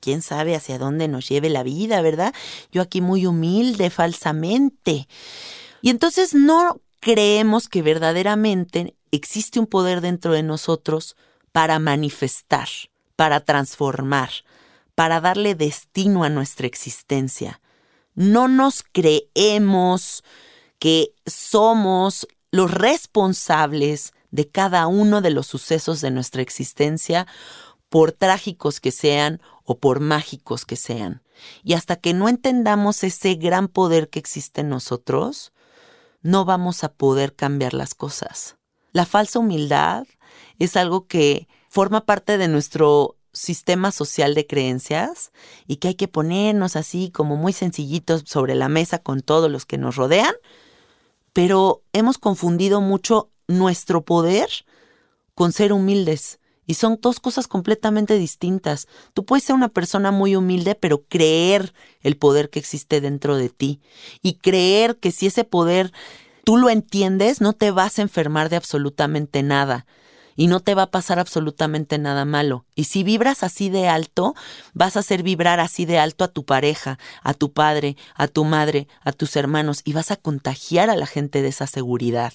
quién 0.00 0.22
sabe 0.22 0.56
hacia 0.56 0.78
dónde 0.78 1.08
nos 1.08 1.28
lleve 1.28 1.50
la 1.50 1.62
vida, 1.62 2.00
¿verdad? 2.00 2.34
Yo 2.72 2.80
aquí 2.80 3.02
muy 3.02 3.26
humilde, 3.26 3.90
falsamente. 3.90 5.08
Y 5.82 5.90
entonces 5.90 6.32
no 6.32 6.80
creemos 7.00 7.68
que 7.68 7.82
verdaderamente 7.82 8.96
existe 9.10 9.60
un 9.60 9.66
poder 9.66 10.00
dentro 10.00 10.32
de 10.32 10.42
nosotros 10.42 11.16
para 11.52 11.78
manifestar, 11.78 12.68
para 13.16 13.40
transformar, 13.40 14.30
para 14.94 15.20
darle 15.20 15.54
destino 15.54 16.24
a 16.24 16.30
nuestra 16.30 16.66
existencia. 16.66 17.60
No 18.14 18.48
nos 18.48 18.84
creemos 18.90 20.24
que 20.78 21.12
somos 21.26 22.26
los 22.54 22.70
responsables 22.70 24.12
de 24.30 24.48
cada 24.48 24.86
uno 24.86 25.20
de 25.20 25.30
los 25.30 25.48
sucesos 25.48 26.00
de 26.00 26.12
nuestra 26.12 26.40
existencia, 26.40 27.26
por 27.88 28.12
trágicos 28.12 28.78
que 28.78 28.92
sean 28.92 29.42
o 29.64 29.78
por 29.78 29.98
mágicos 29.98 30.64
que 30.64 30.76
sean. 30.76 31.24
Y 31.64 31.72
hasta 31.72 31.96
que 31.96 32.14
no 32.14 32.28
entendamos 32.28 33.02
ese 33.02 33.34
gran 33.34 33.66
poder 33.66 34.08
que 34.08 34.20
existe 34.20 34.60
en 34.60 34.68
nosotros, 34.68 35.52
no 36.22 36.44
vamos 36.44 36.84
a 36.84 36.92
poder 36.92 37.34
cambiar 37.34 37.74
las 37.74 37.96
cosas. 37.96 38.56
La 38.92 39.04
falsa 39.04 39.40
humildad 39.40 40.06
es 40.60 40.76
algo 40.76 41.08
que 41.08 41.48
forma 41.68 42.06
parte 42.06 42.38
de 42.38 42.46
nuestro 42.46 43.16
sistema 43.32 43.90
social 43.90 44.36
de 44.36 44.46
creencias 44.46 45.32
y 45.66 45.78
que 45.78 45.88
hay 45.88 45.94
que 45.96 46.06
ponernos 46.06 46.76
así 46.76 47.10
como 47.10 47.34
muy 47.34 47.52
sencillitos 47.52 48.22
sobre 48.26 48.54
la 48.54 48.68
mesa 48.68 49.00
con 49.00 49.22
todos 49.22 49.50
los 49.50 49.66
que 49.66 49.76
nos 49.76 49.96
rodean, 49.96 50.36
pero 51.34 51.82
hemos 51.92 52.16
confundido 52.16 52.80
mucho 52.80 53.30
nuestro 53.46 54.06
poder 54.06 54.48
con 55.34 55.52
ser 55.52 55.74
humildes. 55.74 56.40
Y 56.66 56.74
son 56.74 56.98
dos 57.02 57.20
cosas 57.20 57.46
completamente 57.46 58.16
distintas. 58.16 58.88
Tú 59.12 59.26
puedes 59.26 59.44
ser 59.44 59.54
una 59.54 59.68
persona 59.68 60.10
muy 60.10 60.34
humilde, 60.34 60.74
pero 60.74 61.04
creer 61.04 61.74
el 62.00 62.16
poder 62.16 62.48
que 62.48 62.58
existe 62.58 63.02
dentro 63.02 63.36
de 63.36 63.50
ti. 63.50 63.80
Y 64.22 64.36
creer 64.36 64.96
que 64.96 65.12
si 65.12 65.26
ese 65.26 65.44
poder 65.44 65.92
tú 66.42 66.56
lo 66.56 66.70
entiendes, 66.70 67.42
no 67.42 67.52
te 67.52 67.70
vas 67.70 67.98
a 67.98 68.02
enfermar 68.02 68.48
de 68.48 68.56
absolutamente 68.56 69.42
nada 69.42 69.84
y 70.36 70.46
no 70.46 70.60
te 70.60 70.74
va 70.74 70.82
a 70.82 70.90
pasar 70.90 71.18
absolutamente 71.18 71.98
nada 71.98 72.24
malo. 72.24 72.64
Y 72.74 72.84
si 72.84 73.04
vibras 73.04 73.42
así 73.42 73.70
de 73.70 73.88
alto, 73.88 74.34
vas 74.72 74.96
a 74.96 75.00
hacer 75.00 75.22
vibrar 75.22 75.60
así 75.60 75.84
de 75.84 75.98
alto 75.98 76.24
a 76.24 76.28
tu 76.28 76.44
pareja, 76.44 76.98
a 77.22 77.34
tu 77.34 77.52
padre, 77.52 77.96
a 78.14 78.28
tu 78.28 78.44
madre, 78.44 78.88
a 79.02 79.12
tus 79.12 79.36
hermanos 79.36 79.82
y 79.84 79.92
vas 79.92 80.10
a 80.10 80.16
contagiar 80.16 80.90
a 80.90 80.96
la 80.96 81.06
gente 81.06 81.42
de 81.42 81.48
esa 81.48 81.66
seguridad. 81.66 82.32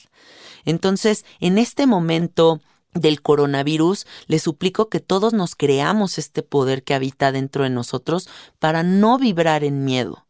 Entonces, 0.66 1.26
en 1.40 1.58
este 1.58 1.88
momento 1.88 2.62
del 2.94 3.22
coronavirus, 3.22 4.08
le 4.28 4.40
suplico 4.40 4.90
que 4.90 5.00
todos 5.00 5.34
nos 5.34 5.56
creamos 5.56 6.18
este 6.18 6.42
poder 6.44 6.84
que 6.84 6.94
habita 6.94 7.32
dentro 7.32 7.64
de 7.64 7.70
nosotros 7.70 8.28
para 8.58 8.84
no 8.84 9.18
vibrar 9.18 9.64
en 9.64 9.86
miedo. 9.86 10.26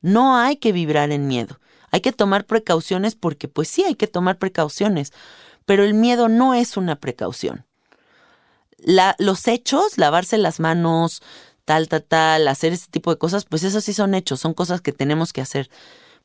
No 0.00 0.36
hay 0.36 0.56
que 0.56 0.72
vibrar 0.72 1.12
en 1.12 1.26
miedo. 1.26 1.60
Hay 1.90 2.00
que 2.00 2.12
tomar 2.12 2.46
precauciones 2.46 3.14
porque 3.14 3.48
pues 3.48 3.68
sí 3.68 3.84
hay 3.84 3.94
que 3.94 4.06
tomar 4.06 4.38
precauciones, 4.38 5.12
pero 5.70 5.84
el 5.84 5.94
miedo 5.94 6.28
no 6.28 6.52
es 6.52 6.76
una 6.76 6.96
precaución. 6.96 7.64
los 9.18 9.46
hechos, 9.46 9.98
lavarse 9.98 10.36
las 10.36 10.58
manos, 10.58 11.22
tal, 11.64 11.86
tal, 11.86 12.02
tal, 12.02 12.48
hacer 12.48 12.72
este 12.72 12.90
tipo 12.90 13.12
de 13.12 13.18
cosas, 13.18 13.44
pues 13.44 13.62
eso 13.62 13.80
sí 13.80 13.92
son 13.92 14.14
hechos, 14.14 14.40
son 14.40 14.52
cosas 14.52 14.80
que 14.80 14.90
tenemos 14.90 15.32
que 15.32 15.42
hacer. 15.42 15.70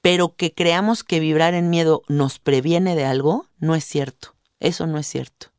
Pero 0.01 0.36
que 0.36 0.55
creamos 0.55 1.03
que 1.03 1.19
vibrar 1.19 1.53
en 1.53 1.69
miedo 1.69 2.01
nos 2.08 2.39
previene 2.39 2.95
de 2.95 3.05
algo, 3.05 3.45
no 3.60 3.75
es 3.75 3.84
cierto. 3.84 4.34
Eso 4.60 4.88
no 4.88 4.97
es 4.97 5.05
cierto. 5.05 5.51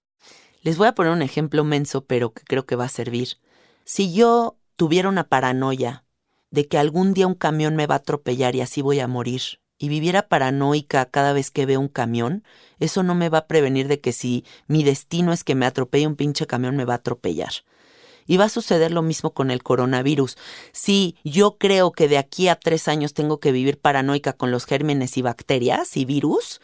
Les 0.62 0.78
voy 0.78 0.88
a 0.88 0.96
poner 0.96 1.12
un 1.12 1.22
ejemplo 1.22 1.62
menso, 1.62 2.04
pero 2.06 2.32
que 2.32 2.42
creo 2.42 2.66
que 2.66 2.74
va 2.74 2.86
a 2.86 2.88
servir. 2.88 3.38
Si 3.84 4.12
yo 4.12 4.58
tuviera 4.74 5.08
una 5.08 5.28
paranoia 5.28 6.02
de 6.50 6.66
que 6.66 6.76
algún 6.76 7.14
día 7.14 7.28
un 7.28 7.36
camión 7.36 7.76
me 7.76 7.86
va 7.86 7.94
a 7.94 7.98
atropellar 7.98 8.56
y 8.56 8.62
así 8.62 8.82
voy 8.82 8.98
a 8.98 9.06
morir, 9.06 9.60
y 9.78 9.88
viviera 9.88 10.28
paranoica 10.28 11.06
cada 11.06 11.32
vez 11.32 11.50
que 11.50 11.66
veo 11.66 11.80
un 11.80 11.88
camión, 11.88 12.44
eso 12.78 13.02
no 13.02 13.14
me 13.14 13.28
va 13.28 13.38
a 13.38 13.46
prevenir 13.46 13.88
de 13.88 14.00
que 14.00 14.12
si 14.12 14.44
mi 14.66 14.82
destino 14.84 15.32
es 15.32 15.44
que 15.44 15.54
me 15.54 15.66
atropelle 15.66 16.06
un 16.06 16.16
pinche 16.16 16.46
camión, 16.46 16.76
me 16.76 16.84
va 16.84 16.94
a 16.94 16.96
atropellar. 16.96 17.52
Y 18.26 18.38
va 18.38 18.46
a 18.46 18.48
suceder 18.48 18.90
lo 18.90 19.02
mismo 19.02 19.32
con 19.34 19.50
el 19.50 19.62
coronavirus. 19.62 20.36
Si 20.72 21.16
yo 21.22 21.58
creo 21.58 21.92
que 21.92 22.08
de 22.08 22.18
aquí 22.18 22.48
a 22.48 22.56
tres 22.56 22.88
años 22.88 23.14
tengo 23.14 23.38
que 23.38 23.52
vivir 23.52 23.78
paranoica 23.78 24.32
con 24.32 24.50
los 24.50 24.64
gérmenes 24.66 25.16
y 25.16 25.22
bacterias 25.22 25.96
y 25.96 26.04
virus, 26.04 26.60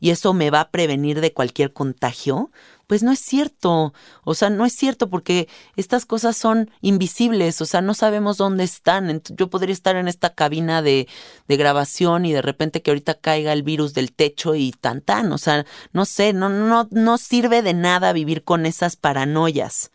y 0.00 0.10
eso 0.10 0.34
me 0.34 0.50
va 0.50 0.60
a 0.60 0.70
prevenir 0.70 1.20
de 1.20 1.32
cualquier 1.32 1.72
contagio, 1.72 2.50
pues 2.86 3.02
no 3.02 3.12
es 3.12 3.20
cierto. 3.20 3.94
O 4.24 4.34
sea, 4.34 4.50
no 4.50 4.64
es 4.64 4.74
cierto 4.74 5.08
porque 5.08 5.48
estas 5.76 6.06
cosas 6.06 6.36
son 6.36 6.70
invisibles, 6.80 7.60
o 7.60 7.66
sea, 7.66 7.80
no 7.80 7.94
sabemos 7.94 8.36
dónde 8.36 8.64
están. 8.64 9.22
Yo 9.36 9.50
podría 9.50 9.72
estar 9.72 9.96
en 9.96 10.08
esta 10.08 10.34
cabina 10.34 10.82
de, 10.82 11.08
grabación 11.48 12.26
y 12.26 12.32
de 12.32 12.42
repente 12.42 12.82
que 12.82 12.90
ahorita 12.90 13.14
caiga 13.14 13.52
el 13.52 13.62
virus 13.62 13.94
del 13.94 14.12
techo 14.12 14.54
y 14.54 14.72
tan 14.72 15.00
tan. 15.00 15.32
O 15.32 15.38
sea, 15.38 15.64
no 15.92 16.04
sé, 16.04 16.32
no, 16.32 16.48
no, 16.48 16.88
no 16.90 17.18
sirve 17.18 17.62
de 17.62 17.74
nada 17.74 18.12
vivir 18.12 18.44
con 18.44 18.66
esas 18.66 18.96
paranoias. 18.96 19.90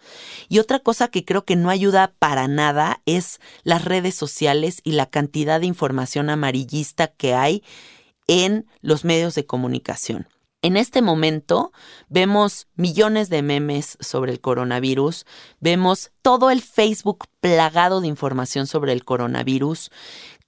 Y 0.48 0.60
otra 0.60 0.80
cosa 0.80 1.10
que 1.10 1.26
creo 1.26 1.46
que 1.46 1.56
no 1.56 1.70
ayuda 1.70 2.14
para 2.20 2.48
nada 2.48 3.02
es 3.06 3.40
las 3.64 3.86
redes 3.86 4.16
sociales 4.16 4.82
y 4.84 4.94
la 4.94 5.06
cantidad 5.08 5.60
de 5.60 5.68
información 5.68 6.30
amarillista 6.30 7.08
que 7.08 7.34
hay 7.34 7.64
en 8.28 8.68
los 8.82 9.06
medios 9.06 9.36
de 9.36 9.46
comunicación. 9.46 10.28
En 10.62 10.76
este 10.76 11.02
momento 11.02 11.72
vemos 12.10 12.68
millones 12.76 13.30
de 13.30 13.42
memes 13.42 13.98
sobre 14.02 14.34
el 14.34 14.42
coronavirus, 14.42 15.26
vemos 15.62 16.12
todo 16.22 16.50
el 16.52 16.62
Facebook 16.62 17.28
plagado 17.40 18.02
de 18.02 18.08
información 18.08 18.68
sobre 18.68 18.92
el 18.92 19.06
coronavirus, 19.06 19.90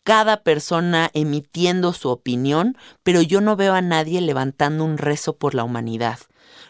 cada 0.04 0.43
persona 0.43 1.10
emitiendo 1.13 1.93
su 1.93 2.10
opinión, 2.10 2.76
pero 3.04 3.21
yo 3.21 3.39
no 3.39 3.56
veo 3.56 3.74
a 3.74 3.82
nadie 3.82 4.19
levantando 4.19 4.84
un 4.84 4.97
rezo 4.97 5.38
por 5.38 5.56
la 5.56 5.63
humanidad. 5.63 6.19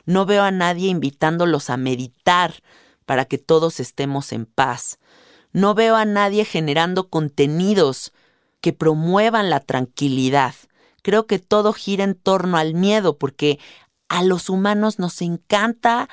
No 0.06 0.28
veo 0.28 0.44
a 0.44 0.52
nadie 0.52 0.90
invitándolos 0.90 1.72
a 1.72 1.78
meditar 1.78 2.62
para 3.08 3.26
que 3.26 3.40
todos 3.40 3.80
estemos 3.80 4.34
en 4.34 4.46
paz. 4.46 5.00
No 5.52 5.74
veo 5.74 5.96
a 5.96 6.06
nadie 6.06 6.46
generando 6.46 7.10
contenidos 7.10 8.14
que 8.60 8.72
promuevan 8.72 9.50
la 9.50 9.62
tranquilidad 9.62 10.54
creo 11.02 11.28
que 11.28 11.40
todo 11.40 11.74
gira 11.74 12.04
en 12.04 12.16
torno 12.16 12.58
al 12.58 12.74
miedo, 12.74 13.18
porque 13.18 13.60
a 14.10 14.24
los 14.24 14.50
humanos 14.50 15.00
nos 15.00 15.22
encanta 15.22 16.10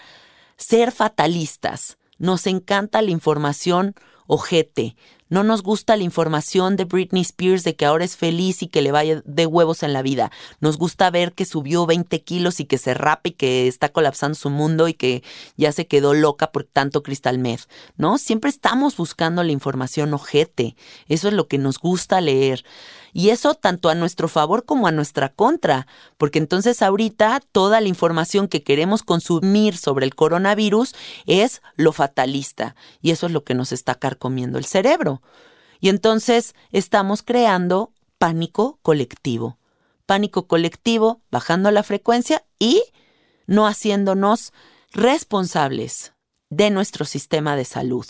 ser 0.56 0.92
fatalistas, 0.92 1.98
nos 2.18 2.46
encanta 2.46 3.02
la 3.02 3.10
información 3.10 3.94
ojete, 4.26 4.96
no 5.28 5.42
nos 5.44 5.62
gusta 5.62 5.96
la 5.96 6.04
información 6.04 6.76
de 6.76 6.84
Britney 6.84 7.22
Spears 7.22 7.64
de 7.64 7.76
que 7.76 7.86
ahora 7.86 8.04
es 8.04 8.16
feliz 8.16 8.62
y 8.62 8.68
que 8.68 8.82
le 8.82 8.92
vaya 8.92 9.22
de 9.24 9.46
huevos 9.46 9.82
en 9.82 9.92
la 9.92 10.02
vida. 10.02 10.30
Nos 10.60 10.78
gusta 10.78 11.10
ver 11.10 11.32
que 11.32 11.44
subió 11.44 11.86
20 11.86 12.22
kilos 12.22 12.60
y 12.60 12.64
que 12.64 12.78
se 12.78 12.94
rapa 12.94 13.28
y 13.28 13.32
que 13.32 13.68
está 13.68 13.90
colapsando 13.90 14.34
su 14.34 14.50
mundo 14.50 14.88
y 14.88 14.94
que 14.94 15.22
ya 15.56 15.72
se 15.72 15.86
quedó 15.86 16.14
loca 16.14 16.52
por 16.52 16.64
tanto 16.64 17.02
cristal 17.02 17.38
meth, 17.38 17.68
¿no? 17.96 18.18
Siempre 18.18 18.50
estamos 18.50 18.96
buscando 18.96 19.42
la 19.42 19.52
información 19.52 20.14
ojete. 20.14 20.76
Eso 21.08 21.28
es 21.28 21.34
lo 21.34 21.48
que 21.48 21.58
nos 21.58 21.78
gusta 21.78 22.20
leer. 22.20 22.64
Y 23.12 23.30
eso 23.30 23.54
tanto 23.54 23.88
a 23.88 23.94
nuestro 23.94 24.28
favor 24.28 24.64
como 24.64 24.86
a 24.86 24.92
nuestra 24.92 25.30
contra, 25.30 25.86
porque 26.18 26.38
entonces 26.38 26.82
ahorita 26.82 27.40
toda 27.52 27.80
la 27.80 27.88
información 27.88 28.48
que 28.48 28.62
queremos 28.62 29.02
consumir 29.02 29.76
sobre 29.76 30.06
el 30.06 30.14
coronavirus 30.14 30.94
es 31.26 31.62
lo 31.76 31.92
fatalista 31.92 32.76
y 33.00 33.10
eso 33.10 33.26
es 33.26 33.32
lo 33.32 33.44
que 33.44 33.54
nos 33.54 33.72
está 33.72 33.94
carcomiendo 33.94 34.58
el 34.58 34.66
cerebro. 34.66 35.17
Y 35.80 35.88
entonces 35.88 36.54
estamos 36.72 37.22
creando 37.22 37.92
pánico 38.18 38.78
colectivo. 38.82 39.58
Pánico 40.06 40.46
colectivo, 40.46 41.22
bajando 41.30 41.70
la 41.70 41.82
frecuencia 41.82 42.44
y 42.58 42.82
no 43.46 43.66
haciéndonos 43.66 44.52
responsables 44.92 46.14
de 46.50 46.70
nuestro 46.70 47.04
sistema 47.04 47.56
de 47.56 47.64
salud. 47.64 48.06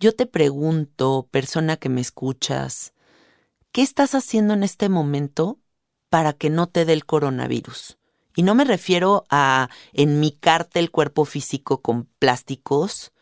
Yo 0.00 0.14
te 0.14 0.26
pregunto, 0.26 1.28
persona 1.30 1.76
que 1.76 1.88
me 1.88 2.00
escuchas, 2.00 2.92
¿Qué 3.72 3.82
estás 3.82 4.14
haciendo 4.14 4.54
en 4.54 4.62
este 4.62 4.88
momento 4.88 5.58
para 6.08 6.32
que 6.32 6.50
no 6.50 6.68
te 6.68 6.84
dé 6.84 6.94
el 6.94 7.04
coronavirus? 7.04 7.98
Y 8.34 8.42
no 8.42 8.54
me 8.54 8.64
refiero 8.64 9.24
a 9.30 9.68
enmicarte 9.92 10.80
el 10.80 10.90
cuerpo 10.90 11.24
físico 11.24 11.82
con 11.82 12.06
plásticos 12.18 13.12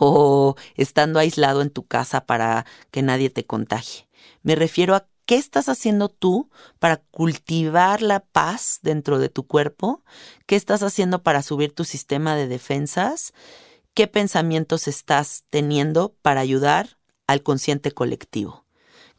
o 0.00 0.56
estando 0.76 1.18
aislado 1.18 1.60
en 1.60 1.70
tu 1.70 1.86
casa 1.86 2.22
para 2.22 2.64
que 2.90 3.02
nadie 3.02 3.28
te 3.28 3.44
contagie. 3.44 4.08
Me 4.42 4.54
refiero 4.54 4.94
a 4.94 5.06
qué 5.26 5.36
estás 5.36 5.68
haciendo 5.68 6.08
tú 6.08 6.50
para 6.78 6.96
cultivar 6.96 8.00
la 8.00 8.20
paz 8.20 8.80
dentro 8.82 9.18
de 9.18 9.28
tu 9.28 9.46
cuerpo, 9.46 10.02
qué 10.46 10.56
estás 10.56 10.82
haciendo 10.82 11.22
para 11.22 11.42
subir 11.42 11.72
tu 11.72 11.84
sistema 11.84 12.34
de 12.34 12.48
defensas, 12.48 13.34
qué 13.92 14.06
pensamientos 14.06 14.88
estás 14.88 15.44
teniendo 15.50 16.14
para 16.22 16.40
ayudar 16.40 16.98
al 17.26 17.42
consciente 17.42 17.92
colectivo 17.92 18.64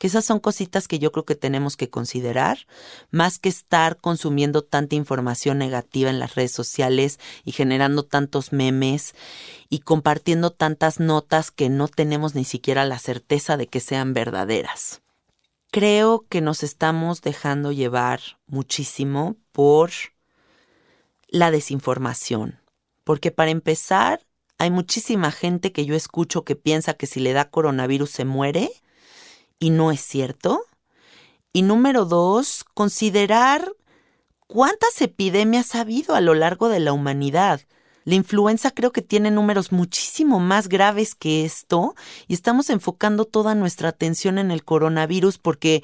que 0.01 0.07
esas 0.07 0.25
son 0.25 0.39
cositas 0.39 0.87
que 0.87 0.97
yo 0.97 1.11
creo 1.11 1.25
que 1.25 1.35
tenemos 1.35 1.77
que 1.77 1.91
considerar, 1.91 2.65
más 3.11 3.37
que 3.37 3.49
estar 3.49 3.97
consumiendo 3.97 4.63
tanta 4.63 4.95
información 4.95 5.59
negativa 5.59 6.09
en 6.09 6.17
las 6.17 6.33
redes 6.33 6.53
sociales 6.53 7.19
y 7.45 7.51
generando 7.51 8.01
tantos 8.01 8.51
memes 8.51 9.13
y 9.69 9.81
compartiendo 9.81 10.49
tantas 10.49 10.99
notas 10.99 11.51
que 11.51 11.69
no 11.69 11.87
tenemos 11.87 12.33
ni 12.33 12.45
siquiera 12.45 12.83
la 12.83 12.97
certeza 12.97 13.57
de 13.57 13.67
que 13.67 13.79
sean 13.79 14.15
verdaderas. 14.15 15.03
Creo 15.69 16.25
que 16.27 16.41
nos 16.41 16.63
estamos 16.63 17.21
dejando 17.21 17.71
llevar 17.71 18.21
muchísimo 18.47 19.35
por 19.51 19.91
la 21.27 21.51
desinformación, 21.51 22.59
porque 23.03 23.29
para 23.29 23.51
empezar, 23.51 24.25
hay 24.57 24.71
muchísima 24.71 25.29
gente 25.29 25.71
que 25.71 25.85
yo 25.85 25.93
escucho 25.93 26.43
que 26.43 26.55
piensa 26.55 26.95
que 26.95 27.05
si 27.05 27.19
le 27.19 27.33
da 27.33 27.51
coronavirus 27.51 28.09
se 28.09 28.25
muere 28.25 28.71
y 29.61 29.69
no 29.69 29.91
es 29.91 30.01
cierto. 30.01 30.65
Y 31.53 31.61
número 31.61 32.05
dos, 32.05 32.65
considerar 32.73 33.71
cuántas 34.47 34.99
epidemias 35.01 35.75
ha 35.75 35.81
habido 35.81 36.15
a 36.15 36.21
lo 36.21 36.33
largo 36.33 36.67
de 36.67 36.79
la 36.79 36.91
humanidad. 36.91 37.61
La 38.03 38.15
influenza 38.15 38.71
creo 38.71 38.91
que 38.91 39.03
tiene 39.03 39.29
números 39.29 39.71
muchísimo 39.71 40.39
más 40.39 40.67
graves 40.67 41.13
que 41.13 41.45
esto 41.45 41.93
y 42.27 42.33
estamos 42.33 42.71
enfocando 42.71 43.25
toda 43.25 43.53
nuestra 43.53 43.89
atención 43.89 44.39
en 44.39 44.49
el 44.49 44.65
coronavirus 44.65 45.37
porque 45.37 45.83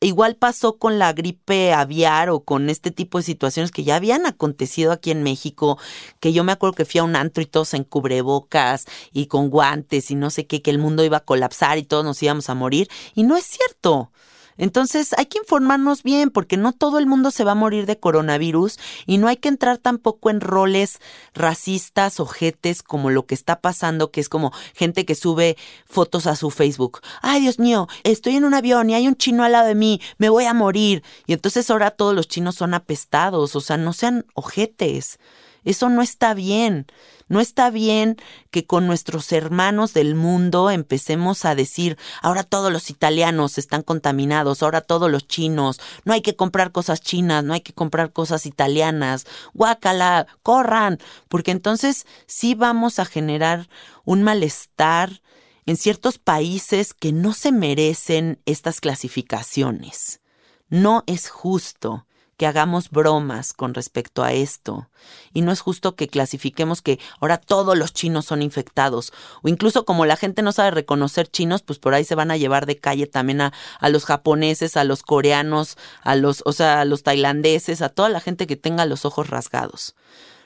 igual 0.00 0.36
pasó 0.36 0.78
con 0.78 0.98
la 0.98 1.12
gripe 1.12 1.72
aviar 1.72 2.30
o 2.30 2.40
con 2.40 2.70
este 2.70 2.90
tipo 2.90 3.18
de 3.18 3.24
situaciones 3.24 3.72
que 3.72 3.84
ya 3.84 3.96
habían 3.96 4.26
acontecido 4.26 4.92
aquí 4.92 5.10
en 5.10 5.22
México, 5.22 5.78
que 6.20 6.32
yo 6.32 6.44
me 6.44 6.52
acuerdo 6.52 6.74
que 6.74 6.84
fui 6.84 7.00
a 7.00 7.04
un 7.04 7.16
antro 7.16 7.42
y 7.42 7.46
todos 7.46 7.74
en 7.74 7.84
cubrebocas 7.84 8.84
y 9.12 9.26
con 9.26 9.50
guantes 9.50 10.10
y 10.10 10.14
no 10.14 10.30
sé 10.30 10.46
qué, 10.46 10.62
que 10.62 10.70
el 10.70 10.78
mundo 10.78 11.04
iba 11.04 11.18
a 11.18 11.24
colapsar 11.24 11.78
y 11.78 11.82
todos 11.82 12.04
nos 12.04 12.22
íbamos 12.22 12.48
a 12.48 12.54
morir. 12.54 12.88
Y 13.14 13.24
no 13.24 13.36
es 13.36 13.44
cierto. 13.44 14.10
Entonces 14.58 15.14
hay 15.16 15.26
que 15.26 15.38
informarnos 15.38 16.02
bien 16.02 16.30
porque 16.30 16.56
no 16.56 16.72
todo 16.72 16.98
el 16.98 17.06
mundo 17.06 17.30
se 17.30 17.44
va 17.44 17.52
a 17.52 17.54
morir 17.54 17.86
de 17.86 17.98
coronavirus 17.98 18.78
y 19.06 19.18
no 19.18 19.28
hay 19.28 19.36
que 19.36 19.48
entrar 19.48 19.78
tampoco 19.78 20.30
en 20.30 20.40
roles 20.40 21.00
racistas 21.32 22.20
o 22.20 22.26
jetes 22.26 22.82
como 22.82 23.10
lo 23.10 23.26
que 23.26 23.34
está 23.34 23.60
pasando, 23.60 24.10
que 24.10 24.20
es 24.20 24.28
como 24.28 24.52
gente 24.74 25.06
que 25.06 25.14
sube 25.14 25.56
fotos 25.86 26.26
a 26.26 26.36
su 26.36 26.50
Facebook. 26.50 27.00
Ay, 27.22 27.40
Dios 27.40 27.58
mío, 27.58 27.88
estoy 28.04 28.36
en 28.36 28.44
un 28.44 28.54
avión 28.54 28.90
y 28.90 28.94
hay 28.94 29.08
un 29.08 29.16
chino 29.16 29.44
al 29.44 29.52
lado 29.52 29.68
de 29.68 29.74
mí, 29.74 30.00
me 30.18 30.28
voy 30.28 30.44
a 30.44 30.54
morir. 30.54 31.02
Y 31.26 31.32
entonces 31.32 31.70
ahora 31.70 31.92
todos 31.92 32.14
los 32.14 32.28
chinos 32.28 32.56
son 32.56 32.74
apestados, 32.74 33.56
o 33.56 33.60
sea, 33.60 33.76
no 33.76 33.92
sean 33.92 34.26
ojetes. 34.34 35.18
Eso 35.64 35.88
no 35.88 36.02
está 36.02 36.34
bien. 36.34 36.86
No 37.28 37.40
está 37.40 37.70
bien 37.70 38.16
que 38.50 38.66
con 38.66 38.86
nuestros 38.86 39.32
hermanos 39.32 39.92
del 39.92 40.14
mundo 40.14 40.70
empecemos 40.70 41.44
a 41.44 41.54
decir, 41.54 41.98
ahora 42.22 42.42
todos 42.42 42.72
los 42.72 42.88
italianos 42.88 43.58
están 43.58 43.82
contaminados, 43.82 44.62
ahora 44.62 44.80
todos 44.80 45.10
los 45.10 45.28
chinos, 45.28 45.78
no 46.04 46.14
hay 46.14 46.22
que 46.22 46.36
comprar 46.36 46.72
cosas 46.72 47.02
chinas, 47.02 47.44
no 47.44 47.52
hay 47.52 47.60
que 47.60 47.74
comprar 47.74 48.12
cosas 48.12 48.46
italianas, 48.46 49.26
guácala, 49.52 50.26
corran, 50.42 50.98
porque 51.28 51.50
entonces 51.50 52.06
sí 52.26 52.54
vamos 52.54 52.98
a 52.98 53.04
generar 53.04 53.68
un 54.04 54.22
malestar 54.22 55.20
en 55.66 55.76
ciertos 55.76 56.16
países 56.16 56.94
que 56.94 57.12
no 57.12 57.34
se 57.34 57.52
merecen 57.52 58.40
estas 58.46 58.80
clasificaciones. 58.80 60.22
No 60.70 61.04
es 61.06 61.28
justo 61.28 62.06
que 62.38 62.46
hagamos 62.46 62.88
bromas 62.90 63.52
con 63.52 63.74
respecto 63.74 64.22
a 64.22 64.32
esto. 64.32 64.88
Y 65.34 65.42
no 65.42 65.50
es 65.50 65.60
justo 65.60 65.96
que 65.96 66.06
clasifiquemos 66.06 66.80
que 66.80 67.00
ahora 67.20 67.36
todos 67.36 67.76
los 67.76 67.92
chinos 67.92 68.26
son 68.26 68.42
infectados. 68.42 69.12
O 69.42 69.48
incluso 69.48 69.84
como 69.84 70.06
la 70.06 70.16
gente 70.16 70.40
no 70.42 70.52
sabe 70.52 70.70
reconocer 70.70 71.26
chinos, 71.28 71.62
pues 71.62 71.80
por 71.80 71.94
ahí 71.94 72.04
se 72.04 72.14
van 72.14 72.30
a 72.30 72.36
llevar 72.36 72.64
de 72.64 72.78
calle 72.78 73.08
también 73.08 73.40
a, 73.40 73.52
a 73.80 73.88
los 73.88 74.04
japoneses, 74.04 74.76
a 74.76 74.84
los 74.84 75.02
coreanos, 75.02 75.76
a 76.02 76.14
los, 76.14 76.42
o 76.46 76.52
sea, 76.52 76.80
a 76.80 76.84
los 76.84 77.02
tailandeses, 77.02 77.82
a 77.82 77.88
toda 77.88 78.08
la 78.08 78.20
gente 78.20 78.46
que 78.46 78.56
tenga 78.56 78.86
los 78.86 79.04
ojos 79.04 79.28
rasgados. 79.28 79.96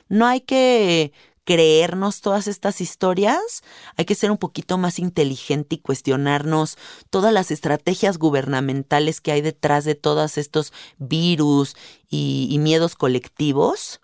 No 0.08 0.26
hay 0.26 0.40
que 0.40 1.12
creernos 1.44 2.20
todas 2.20 2.46
estas 2.46 2.80
historias, 2.80 3.62
hay 3.96 4.04
que 4.04 4.14
ser 4.14 4.30
un 4.30 4.38
poquito 4.38 4.78
más 4.78 4.98
inteligente 4.98 5.76
y 5.76 5.78
cuestionarnos 5.78 6.78
todas 7.10 7.32
las 7.32 7.50
estrategias 7.50 8.18
gubernamentales 8.18 9.20
que 9.20 9.32
hay 9.32 9.40
detrás 9.40 9.84
de 9.84 9.94
todos 9.94 10.38
estos 10.38 10.72
virus 10.98 11.76
y, 12.08 12.56
miedos 12.60 12.94
colectivos 12.94 14.00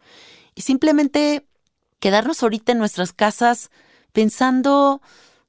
y 0.54 0.62
simplemente 0.62 1.46
quedarnos 2.00 2.42
ahorita 2.42 2.72
en 2.72 2.78
nuestras 2.78 3.12
casas 3.12 3.70
pensando 4.12 5.00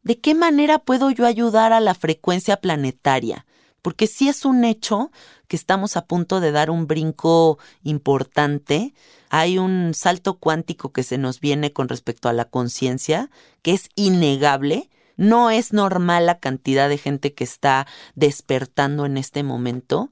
de 0.03 0.19
qué 0.19 0.35
manera 0.35 0.79
puedo 0.79 1.09
yo 1.09 1.25
ayudar 1.25 1.73
a 1.73 1.79
la 1.79 1.95
frecuencia 1.95 2.57
planetaria, 2.57 3.47
porque 3.81 4.05
sí 4.05 4.29
es 4.29 4.45
un 4.45 4.63
hecho 4.63 5.11
que 5.47 5.55
estamos 5.55 5.97
a 5.97 6.05
punto 6.05 6.39
de 6.39 6.51
dar 6.51 6.69
un 6.69 6.85
brinco 6.85 7.57
importante. 7.83 8.93
Hay 9.29 9.57
un 9.57 9.93
salto 9.93 10.35
cuántico 10.35 10.91
que 10.91 11.03
se 11.03 11.17
nos 11.17 11.39
viene 11.39 11.71
con 11.71 11.87
respecto 11.87 12.29
a 12.29 12.33
la 12.33 12.45
conciencia, 12.45 13.29
que 13.61 13.73
es 13.73 13.89
innegable. 13.95 14.89
No 15.17 15.51
es 15.51 15.73
normal 15.73 16.25
la 16.25 16.39
cantidad 16.39 16.89
de 16.89 16.97
gente 16.97 17.33
que 17.33 17.43
está 17.43 17.87
despertando 18.15 19.05
en 19.05 19.17
este 19.17 19.43
momento. 19.43 20.11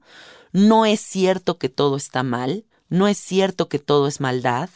No 0.52 0.86
es 0.86 1.00
cierto 1.00 1.58
que 1.58 1.68
todo 1.68 1.96
está 1.96 2.22
mal. 2.22 2.64
No 2.88 3.08
es 3.08 3.18
cierto 3.18 3.68
que 3.68 3.78
todo 3.78 4.06
es 4.06 4.20
maldad. 4.20 4.70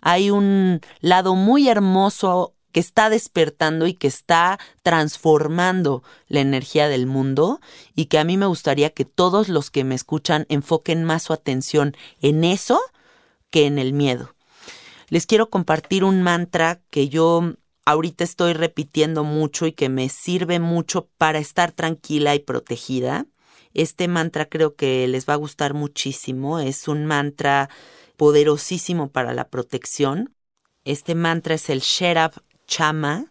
Hay 0.00 0.30
un 0.30 0.80
lado 1.00 1.34
muy 1.34 1.68
hermoso 1.68 2.54
que 2.72 2.80
está 2.80 3.08
despertando 3.08 3.86
y 3.86 3.94
que 3.94 4.08
está 4.08 4.58
transformando 4.82 6.02
la 6.26 6.40
energía 6.40 6.88
del 6.88 7.06
mundo 7.06 7.60
y 7.94 8.06
que 8.06 8.18
a 8.18 8.24
mí 8.24 8.36
me 8.36 8.46
gustaría 8.46 8.90
que 8.90 9.04
todos 9.04 9.48
los 9.48 9.70
que 9.70 9.84
me 9.84 9.94
escuchan 9.94 10.44
enfoquen 10.48 11.04
más 11.04 11.22
su 11.22 11.32
atención 11.32 11.96
en 12.20 12.42
eso 12.42 12.80
que 13.54 13.66
en 13.66 13.78
el 13.78 13.92
miedo. 13.92 14.34
Les 15.10 15.26
quiero 15.26 15.48
compartir 15.48 16.02
un 16.02 16.22
mantra 16.22 16.80
que 16.90 17.08
yo 17.08 17.54
ahorita 17.84 18.24
estoy 18.24 18.52
repitiendo 18.52 19.22
mucho 19.22 19.68
y 19.68 19.72
que 19.72 19.88
me 19.88 20.08
sirve 20.08 20.58
mucho 20.58 21.08
para 21.18 21.38
estar 21.38 21.70
tranquila 21.70 22.34
y 22.34 22.40
protegida. 22.40 23.26
Este 23.72 24.08
mantra 24.08 24.46
creo 24.46 24.74
que 24.74 25.06
les 25.06 25.28
va 25.28 25.34
a 25.34 25.36
gustar 25.36 25.72
muchísimo. 25.72 26.58
Es 26.58 26.88
un 26.88 27.06
mantra 27.06 27.70
poderosísimo 28.16 29.10
para 29.10 29.32
la 29.32 29.46
protección. 29.46 30.34
Este 30.84 31.14
mantra 31.14 31.54
es 31.54 31.70
el 31.70 31.78
Sherab 31.78 32.32
Chama 32.66 33.30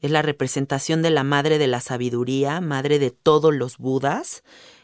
es 0.00 0.10
la 0.10 0.20
representación 0.20 1.00
de 1.00 1.10
la 1.10 1.22
madre 1.22 1.58
de 1.58 1.68
la 1.68 1.80
sabiduría, 1.80 2.60
madre 2.60 2.98
de 2.98 3.12
todos 3.12 3.54
los 3.54 3.78
Budas. 3.78 4.42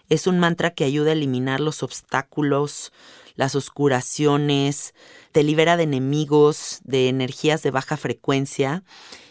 Es 0.08 0.28
un 0.28 0.38
mantra 0.38 0.70
que 0.70 0.84
ayuda 0.84 1.10
a 1.10 1.14
eliminar 1.14 1.58
los 1.58 1.82
obstáculos, 1.82 2.92
las 3.38 3.54
oscuraciones, 3.54 4.94
te 5.30 5.44
libera 5.44 5.76
de 5.76 5.84
enemigos, 5.84 6.80
de 6.82 7.08
energías 7.08 7.62
de 7.62 7.70
baja 7.70 7.96
frecuencia 7.96 8.82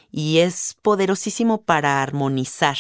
y 0.09 0.37
es 0.37 0.77
poderosísimo 0.81 1.61
para 1.63 2.01
armonizar. 2.01 2.77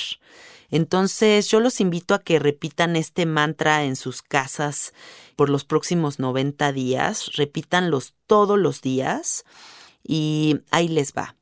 Entonces 0.69 1.49
yo 1.49 1.59
los 1.59 1.81
invito 1.81 2.13
a 2.13 2.19
que 2.19 2.39
repitan 2.39 2.95
este 2.95 3.25
mantra 3.25 3.83
en 3.83 3.97
sus 3.97 4.21
casas 4.21 4.93
por 5.35 5.49
los 5.49 5.65
próximos 5.65 6.17
90 6.17 6.71
días, 6.71 7.33
repítanlos 7.35 8.13
todos 8.25 8.57
los 8.57 8.81
días 8.81 9.43
y 10.03 10.61
ahí 10.71 10.87
les 10.87 11.11
va. 11.11 11.35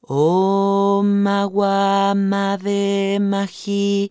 Om 0.00 1.26
agua 1.26 2.14
made 2.16 3.20
mahi 3.20 4.10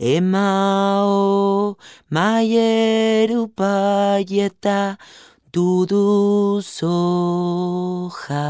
emao 0.00 1.78
mayerupayeta 2.08 4.98
dudu 5.52 6.62
soja. 6.62 8.40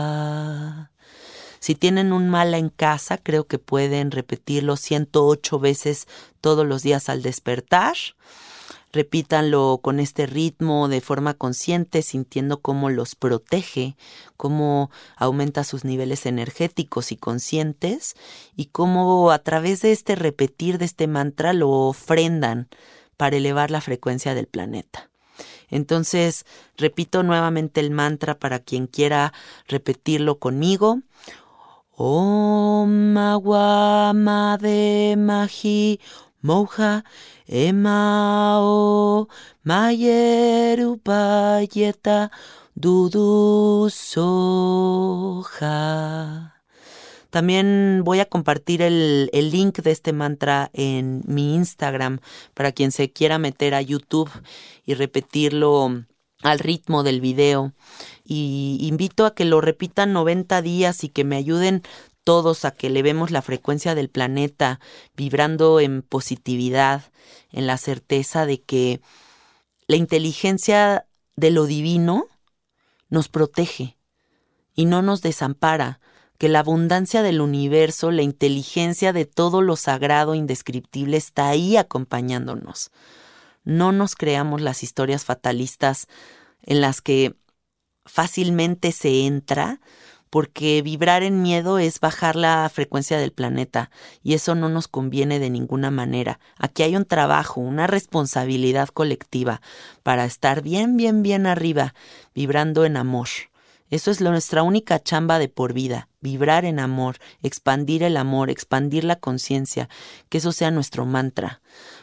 Si 1.59 1.75
tienen 1.75 2.13
un 2.13 2.29
mala 2.31 2.59
en 2.59 2.69
casa, 2.71 3.19
creo 3.19 3.49
que 3.49 3.59
pueden 3.59 4.13
repetirlo 4.13 4.77
108 4.77 5.59
veces 5.59 6.07
todos 6.41 6.65
los 6.67 6.83
días 6.83 7.09
al 7.09 7.23
despertar 7.23 7.97
repítanlo 8.93 9.81
con 9.83 10.01
este 10.01 10.27
ritmo 10.27 10.89
de 10.89 11.01
forma 11.01 11.35
consciente, 11.35 12.03
sintiendo 12.03 12.61
cómo 12.61 12.91
los 12.91 13.15
protege, 13.15 13.97
cómo 14.37 14.91
aumenta 15.17 15.65
sus 15.65 15.85
niveles 15.85 16.27
energéticos 16.27 17.13
y 17.13 17.17
conscientes 17.17 18.15
y 18.57 18.67
cómo 18.67 19.31
a 19.31 19.39
través 19.39 19.83
de 19.83 19.93
este 19.93 20.17
repetir 20.17 20.79
de 20.79 20.87
este 20.87 21.07
mantra 21.07 21.53
lo 21.53 21.71
ofrendan 21.71 22.69
para 23.17 23.37
elevar 23.37 23.71
la 23.71 23.81
frecuencia 23.81 24.35
del 24.35 24.47
planeta. 24.47 25.11
Entonces, 25.69 26.45
repito 26.77 27.23
nuevamente 27.23 27.81
el 27.81 27.91
mantra 27.91 28.39
para 28.39 28.59
quien 28.59 28.87
quiera 28.87 29.33
repetirlo 29.69 30.39
conmigo. 30.39 31.01
Om 31.97 33.17
agua 33.17 34.13
de 34.59 35.15
maji 35.19 36.01
moja 36.43 37.05
emao 37.51 39.29
mayerupayeta 39.65 42.31
dudu 42.77 43.91
soja. 43.91 45.67
También 47.31 48.03
voy 48.05 48.21
a 48.21 48.27
compartir 48.27 48.83
el, 48.83 49.31
el, 49.33 49.51
link 49.51 49.81
de 49.81 49.91
este 49.91 50.13
mantra 50.13 50.71
en 50.73 51.23
mi 51.27 51.55
Instagram 51.55 52.21
para 52.55 52.73
quien 52.73 52.93
se 52.93 53.13
quiera 53.13 53.39
meter 53.39 53.75
a 53.75 53.83
YouTube 53.83 54.31
y 54.85 54.95
repetirlo 54.95 56.05
al 56.43 56.59
ritmo 56.59 57.03
del 57.03 57.21
video. 57.21 57.73
Y 58.25 58.79
invito 58.83 59.27
a 59.27 59.35
que 59.35 59.45
lo 59.45 59.61
repitan 59.61 60.13
90 60.13 60.63
días 60.63 61.05
y 61.05 61.09
que 61.09 61.25
me 61.25 61.37
ayuden 61.37 61.83
todos 62.25 62.65
a 62.65 62.73
que 62.73 62.89
elevemos 62.89 63.31
la 63.31 63.43
frecuencia 63.43 63.95
del 63.95 64.11
planeta, 64.11 64.81
vibrando 65.17 65.81
en 65.81 66.03
positividad, 66.03 67.11
en 67.51 67.67
la 67.67 67.79
certeza 67.79 68.47
de 68.47 68.63
que 68.63 69.01
la 69.87 69.97
inteligencia 69.97 71.07
de 71.37 71.51
lo 71.51 71.67
divino 71.67 72.27
nos 73.09 73.29
protege 73.29 73.97
y 74.75 74.85
no 74.85 75.03
nos 75.03 75.23
desampara, 75.23 76.01
que 76.39 76.49
la 76.49 76.61
abundancia 76.61 77.23
del 77.23 77.43
universo, 77.43 78.11
la 78.11 78.23
inteligencia 78.23 79.13
de 79.13 79.27
todo 79.27 79.61
lo 79.61 79.77
sagrado 79.77 80.35
indescriptible 80.35 81.19
está 81.19 81.49
ahí 81.49 81.77
acompañándonos. 81.77 82.91
No 83.63 83.93
nos 83.93 84.15
creamos 84.15 84.63
las 84.63 84.83
historias 84.83 85.25
fatalistas 85.25 86.07
en 86.63 86.81
las 86.81 87.03
que 87.03 87.35
fácilmente 88.07 88.93
se 88.93 89.27
entra, 89.27 89.81
porque 90.31 90.81
vibrar 90.83 91.23
en 91.23 91.43
miedo 91.43 91.79
es 91.79 92.01
bajar 92.01 92.37
la 92.37 92.71
frecuencia 92.73 93.19
del 93.19 93.33
planeta 93.33 93.91
y 94.23 94.35
eso 94.35 94.55
no 94.55 94.69
nos 94.69 94.89
conviene 94.89 95.39
de 95.41 95.51
ninguna 95.51 95.91
manera. 95.91 96.39
Aquí 96.57 96.85
hay 96.85 96.97
un 96.97 97.05
trabajo, 97.05 97.61
una 97.61 97.87
responsabilidad 97.87 98.89
colectiva 98.89 99.61
para 100.03 100.25
estar 100.25 100.63
bien, 100.63 100.97
bien, 100.97 101.23
bien 101.23 101.47
arriba, 101.47 101.95
vibrando 102.35 102.85
en 102.85 102.97
amor. 102.97 103.29
Eso 103.91 104.11
es 104.11 104.21
nuestra 104.21 104.63
única 104.63 105.03
chamba 105.03 105.39
de 105.39 105.49
por 105.49 105.73
vida, 105.73 106.09
vibrar 106.21 106.65
en 106.65 106.79
amor, 106.79 107.19
expandir 107.43 108.03
el 108.03 108.17
amor, 108.17 108.51
expandir 108.51 109.05
la 109.05 109.17
conciencia, 109.17 109.89
que 110.29 110.39
eso 110.39 110.53
sea 110.53 110.71
nuestro 110.71 111.07
mantra. 111.07 111.61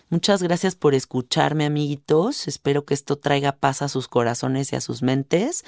Muchas 0.10 0.42
gracias 0.42 0.76
por 0.76 0.96
escucharme, 0.96 1.66
amiguitos. 1.66 2.48
Espero 2.48 2.86
que 2.86 2.94
esto 2.94 3.18
traiga 3.18 3.52
paz 3.52 3.82
a 3.82 3.90
sus 3.90 4.08
corazones 4.08 4.72
y 4.72 4.78
a 4.78 4.82
sus 4.82 5.02
mentes 5.02 5.66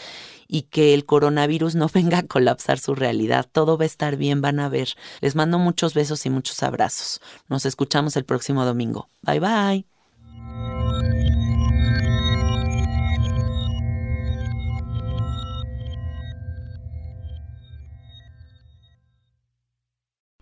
y 0.47 0.63
que 0.63 0.93
el 0.93 1.05
coronavirus 1.05 1.75
no 1.75 1.89
venga 1.93 2.19
a 2.19 2.23
colapsar 2.23 2.79
su 2.79 2.95
realidad. 2.95 3.47
Todo 3.51 3.77
va 3.77 3.84
a 3.84 3.88
estar 3.88 4.15
bien, 4.15 4.41
van 4.41 4.60
a 4.60 4.69
ver. 4.69 4.89
Les 5.19 5.36
mando 5.36 5.60
muchos 5.60 5.93
besos 5.93 6.25
y 6.25 6.29
muchos 6.29 6.63
abrazos. 6.63 7.21
Nos 7.49 7.65
escuchamos 7.65 8.15
el 8.15 8.23
próximo 8.23 8.63
domingo. 8.63 9.10
Bye 9.23 9.39
bye. 9.39 11.18